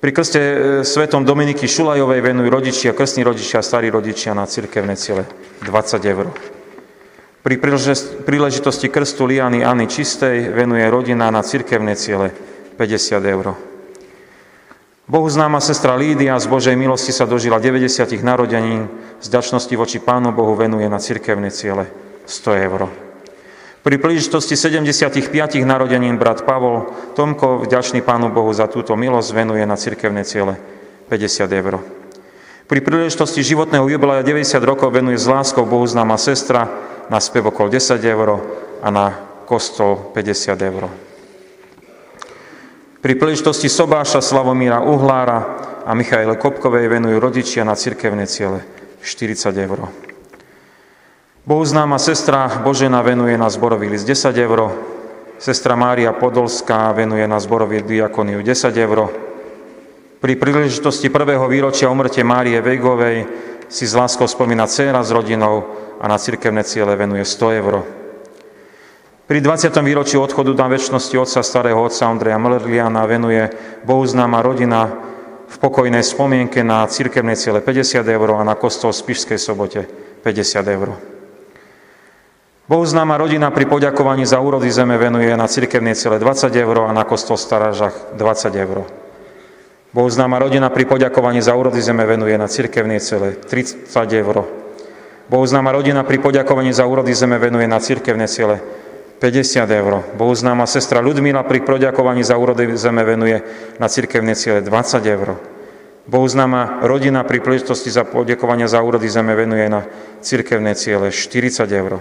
Pri 0.01 0.11
krste 0.17 0.41
e, 0.41 0.57
svetom 0.81 1.29
Dominiky 1.29 1.69
Šulajovej 1.69 2.25
venujú 2.25 2.49
rodičia, 2.49 2.97
krstní 2.97 3.21
rodičia 3.21 3.61
a 3.61 3.67
starí 3.67 3.93
rodičia 3.93 4.33
na 4.33 4.49
cirkevné 4.49 4.97
ciele 4.97 5.29
20 5.63 6.01
eur. 6.09 6.33
Pri 7.41 7.57
príležitosti 8.25 8.93
krstu 8.93 9.25
Liany 9.25 9.65
Anny 9.65 9.89
Čistej 9.89 10.53
venuje 10.53 10.85
rodina 10.89 11.33
na 11.33 11.41
cirkevné 11.41 11.97
ciele 11.97 12.33
50 12.77 13.21
eur. 13.25 13.70
Bohu 15.11 15.27
známa 15.27 15.59
sestra 15.59 15.99
Lídia 15.99 16.39
z 16.39 16.47
Božej 16.47 16.79
milosti 16.79 17.11
sa 17.11 17.27
dožila 17.27 17.59
90 17.59 18.23
narodenín, 18.23 18.87
z 19.19 19.27
ďačnosti 19.27 19.75
voči 19.75 19.99
Pánu 19.99 20.31
Bohu 20.31 20.55
venuje 20.55 20.87
na 20.87 21.03
cirkevné 21.03 21.51
ciele 21.51 21.91
100 22.31 22.67
eur. 22.71 22.87
Pri 23.83 23.99
príležitosti 23.99 24.55
75 24.55 25.11
narodenín 25.67 26.15
brat 26.15 26.47
Pavol 26.47 26.95
Tomko, 27.19 27.59
vďačný 27.67 28.07
Pánu 28.07 28.31
Bohu 28.31 28.55
za 28.55 28.71
túto 28.71 28.95
milosť, 28.95 29.35
venuje 29.35 29.67
na 29.67 29.75
cirkevné 29.75 30.23
ciele 30.23 30.55
50 31.11 31.59
eur. 31.59 31.83
Pri 32.71 32.79
príležitosti 32.79 33.43
životného 33.43 33.91
jubileja 33.91 34.23
90 34.23 34.63
rokov 34.63 34.95
venuje 34.95 35.19
z 35.19 35.27
láskou 35.27 35.67
Bohu 35.67 35.91
známa 35.91 36.23
sestra 36.23 36.71
na 37.11 37.19
spev 37.19 37.51
okolo 37.51 37.67
10 37.67 37.99
eur 37.99 38.39
a 38.79 38.89
na 38.95 39.19
kostol 39.43 40.15
50 40.15 40.55
eur. 40.55 41.10
Pri 43.01 43.17
príležitosti 43.17 43.73
sobáša 43.73 44.21
Slavomíra 44.21 44.85
Uhlára 44.85 45.41
a 45.89 45.97
Michaile 45.97 46.37
Kopkovej 46.37 46.85
venujú 46.85 47.17
rodičia 47.17 47.65
na 47.65 47.73
cirkevné 47.73 48.29
ciele 48.29 48.61
40 49.01 49.57
eur. 49.57 49.89
Bohu 51.49 51.65
známa 51.65 51.97
sestra 51.97 52.61
Božena 52.61 53.01
venuje 53.01 53.41
na 53.41 53.49
zborový 53.49 53.89
list 53.89 54.05
10 54.05 54.37
eur, 54.37 54.77
sestra 55.41 55.81
Mária 55.81 56.13
Podolská 56.13 56.93
venuje 56.93 57.25
na 57.25 57.41
zborový 57.41 57.81
diakoniu 57.81 58.45
10 58.45 58.69
eur. 58.77 59.09
Pri 60.21 60.37
príležitosti 60.37 61.09
prvého 61.09 61.49
výročia 61.49 61.89
umrte 61.89 62.21
Márie 62.21 62.61
Vejgovej 62.61 63.25
si 63.73 63.89
s 63.89 63.97
láskou 63.97 64.29
spomína 64.29 64.69
dcera 64.69 65.01
s 65.01 65.09
rodinou 65.09 65.65
a 65.97 66.05
na 66.05 66.21
cirkevné 66.21 66.69
ciele 66.69 67.01
venuje 67.01 67.25
100 67.25 67.61
eur. 67.65 68.00
Pri 69.31 69.39
20. 69.39 69.71
výročí 69.87 70.19
odchodu 70.19 70.59
na 70.59 70.67
väčšnosti 70.67 71.15
otca 71.15 71.47
starého 71.47 71.79
otca 71.79 72.11
Andreja 72.11 72.35
Mlerliana 72.35 73.07
venuje 73.07 73.47
Bohu 73.87 74.03
známa 74.03 74.43
rodina 74.43 74.91
v 75.47 75.55
pokojnej 75.55 76.03
spomienke 76.03 76.67
na 76.67 76.83
cirkevnej 76.91 77.39
ciele 77.39 77.63
50 77.63 78.03
eur 78.11 78.29
a 78.35 78.43
na 78.43 78.59
kostol 78.59 78.91
v 78.91 78.99
Spišskej 79.07 79.39
sobote 79.39 79.87
50 80.27 80.67
eur. 80.75 80.99
Bohu 82.67 82.83
známa 82.83 83.23
rodina 83.23 83.55
pri 83.55 83.71
poďakovaní 83.71 84.27
za 84.27 84.43
úrody 84.43 84.67
zeme 84.67 84.99
venuje 84.99 85.31
na 85.31 85.47
cirkevnej 85.47 85.95
ciele 85.95 86.19
20 86.19 86.51
eur 86.51 86.91
a 86.91 86.91
na 86.91 87.07
kostol 87.07 87.39
v 87.39 87.47
Starážach 87.47 87.95
20 88.19 88.51
eur. 88.67 88.83
Bohuznáma 89.95 90.43
rodina 90.43 90.75
pri 90.75 90.91
poďakovaní 90.91 91.39
za 91.39 91.55
úrody 91.55 91.79
zeme 91.79 92.03
venuje 92.03 92.35
na 92.35 92.51
cirkevné 92.51 92.99
cele 92.99 93.39
30 93.39 93.95
eur. 93.95 94.43
Bohuznáma 95.31 95.71
rodina 95.71 96.03
pri 96.03 96.19
poďakovaní 96.19 96.75
za 96.75 96.83
úrody 96.83 97.15
zeme 97.15 97.39
venuje 97.39 97.71
na 97.71 97.79
cirkevné 97.79 98.27
ciele 98.27 98.59
50 99.21 99.69
eur. 99.69 100.01
Bohuznáma 100.17 100.65
sestra 100.65 101.05
Ľudmila 101.05 101.45
pri 101.45 101.61
poďakovaní 101.61 102.25
za 102.25 102.41
úrody 102.41 102.73
zeme 102.73 103.05
venuje 103.05 103.45
na 103.77 103.85
cirkevné 103.85 104.33
ciele 104.33 104.65
20 104.65 105.05
eur. 105.05 105.37
Bohuznáma 106.09 106.81
rodina 106.89 107.21
pri 107.29 107.45
príležitosti 107.45 107.93
za 107.93 108.09
poďakovania 108.09 108.65
za 108.65 108.81
úrody 108.81 109.13
zeme 109.13 109.37
venuje 109.37 109.69
na 109.69 109.85
cirkevné 110.25 110.73
ciele 110.73 111.13
40 111.13 111.69
eur. 111.69 112.01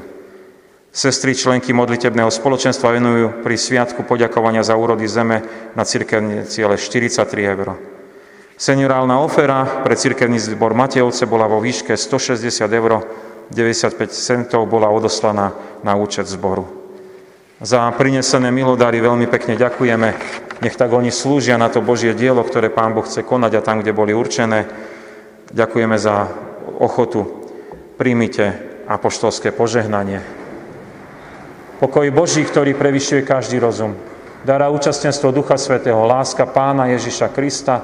Sestry 0.96 1.36
členky 1.36 1.76
modlitebného 1.76 2.32
spoločenstva 2.32 2.96
venujú 2.96 3.44
pri 3.44 3.60
sviatku 3.60 4.08
poďakovania 4.08 4.64
za 4.64 4.80
úrody 4.80 5.04
zeme 5.04 5.44
na 5.76 5.84
cirkevné 5.84 6.48
ciele 6.48 6.80
43 6.80 7.20
eur. 7.52 7.76
Seniorálna 8.56 9.20
ofera 9.20 9.84
pre 9.84 10.00
cirkevný 10.00 10.40
zbor 10.40 10.72
Matejovce 10.72 11.28
bola 11.28 11.52
vo 11.52 11.60
výške 11.60 12.00
160 12.00 12.64
eur, 12.64 12.92
95 13.52 14.08
centov 14.08 14.72
bola 14.72 14.88
odoslaná 14.88 15.52
na 15.84 16.00
účet 16.00 16.24
zboru. 16.24 16.79
Za 17.60 17.92
prinesené 17.92 18.56
milodary 18.56 19.04
veľmi 19.04 19.28
pekne 19.28 19.60
ďakujeme. 19.60 20.10
Nech 20.64 20.76
tak 20.80 20.96
oni 20.96 21.12
slúžia 21.12 21.60
na 21.60 21.68
to 21.68 21.84
Božie 21.84 22.16
dielo, 22.16 22.40
ktoré 22.40 22.72
Pán 22.72 22.96
Boh 22.96 23.04
chce 23.04 23.20
konať 23.28 23.60
a 23.60 23.66
tam, 23.66 23.84
kde 23.84 23.92
boli 23.92 24.16
určené. 24.16 24.64
Ďakujeme 25.52 26.00
za 26.00 26.32
ochotu. 26.80 27.28
Príjmite 28.00 28.56
apoštolské 28.88 29.52
požehnanie. 29.52 30.24
Pokoj 31.84 32.08
Boží, 32.16 32.48
ktorý 32.48 32.80
prevyšuje 32.80 33.28
každý 33.28 33.60
rozum. 33.60 33.92
Dará 34.48 34.72
účastenstvo 34.72 35.36
Ducha 35.36 35.60
Svetého, 35.60 36.00
láska 36.08 36.48
Pána 36.48 36.88
Ježiša 36.96 37.28
Krista, 37.36 37.84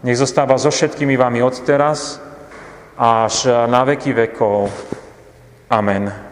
nech 0.00 0.16
zostáva 0.16 0.56
so 0.56 0.72
všetkými 0.72 1.12
vami 1.20 1.44
od 1.44 1.60
teraz 1.60 2.24
až 2.96 3.52
na 3.68 3.84
veky 3.84 4.16
vekov. 4.16 4.72
Amen. 5.68 6.29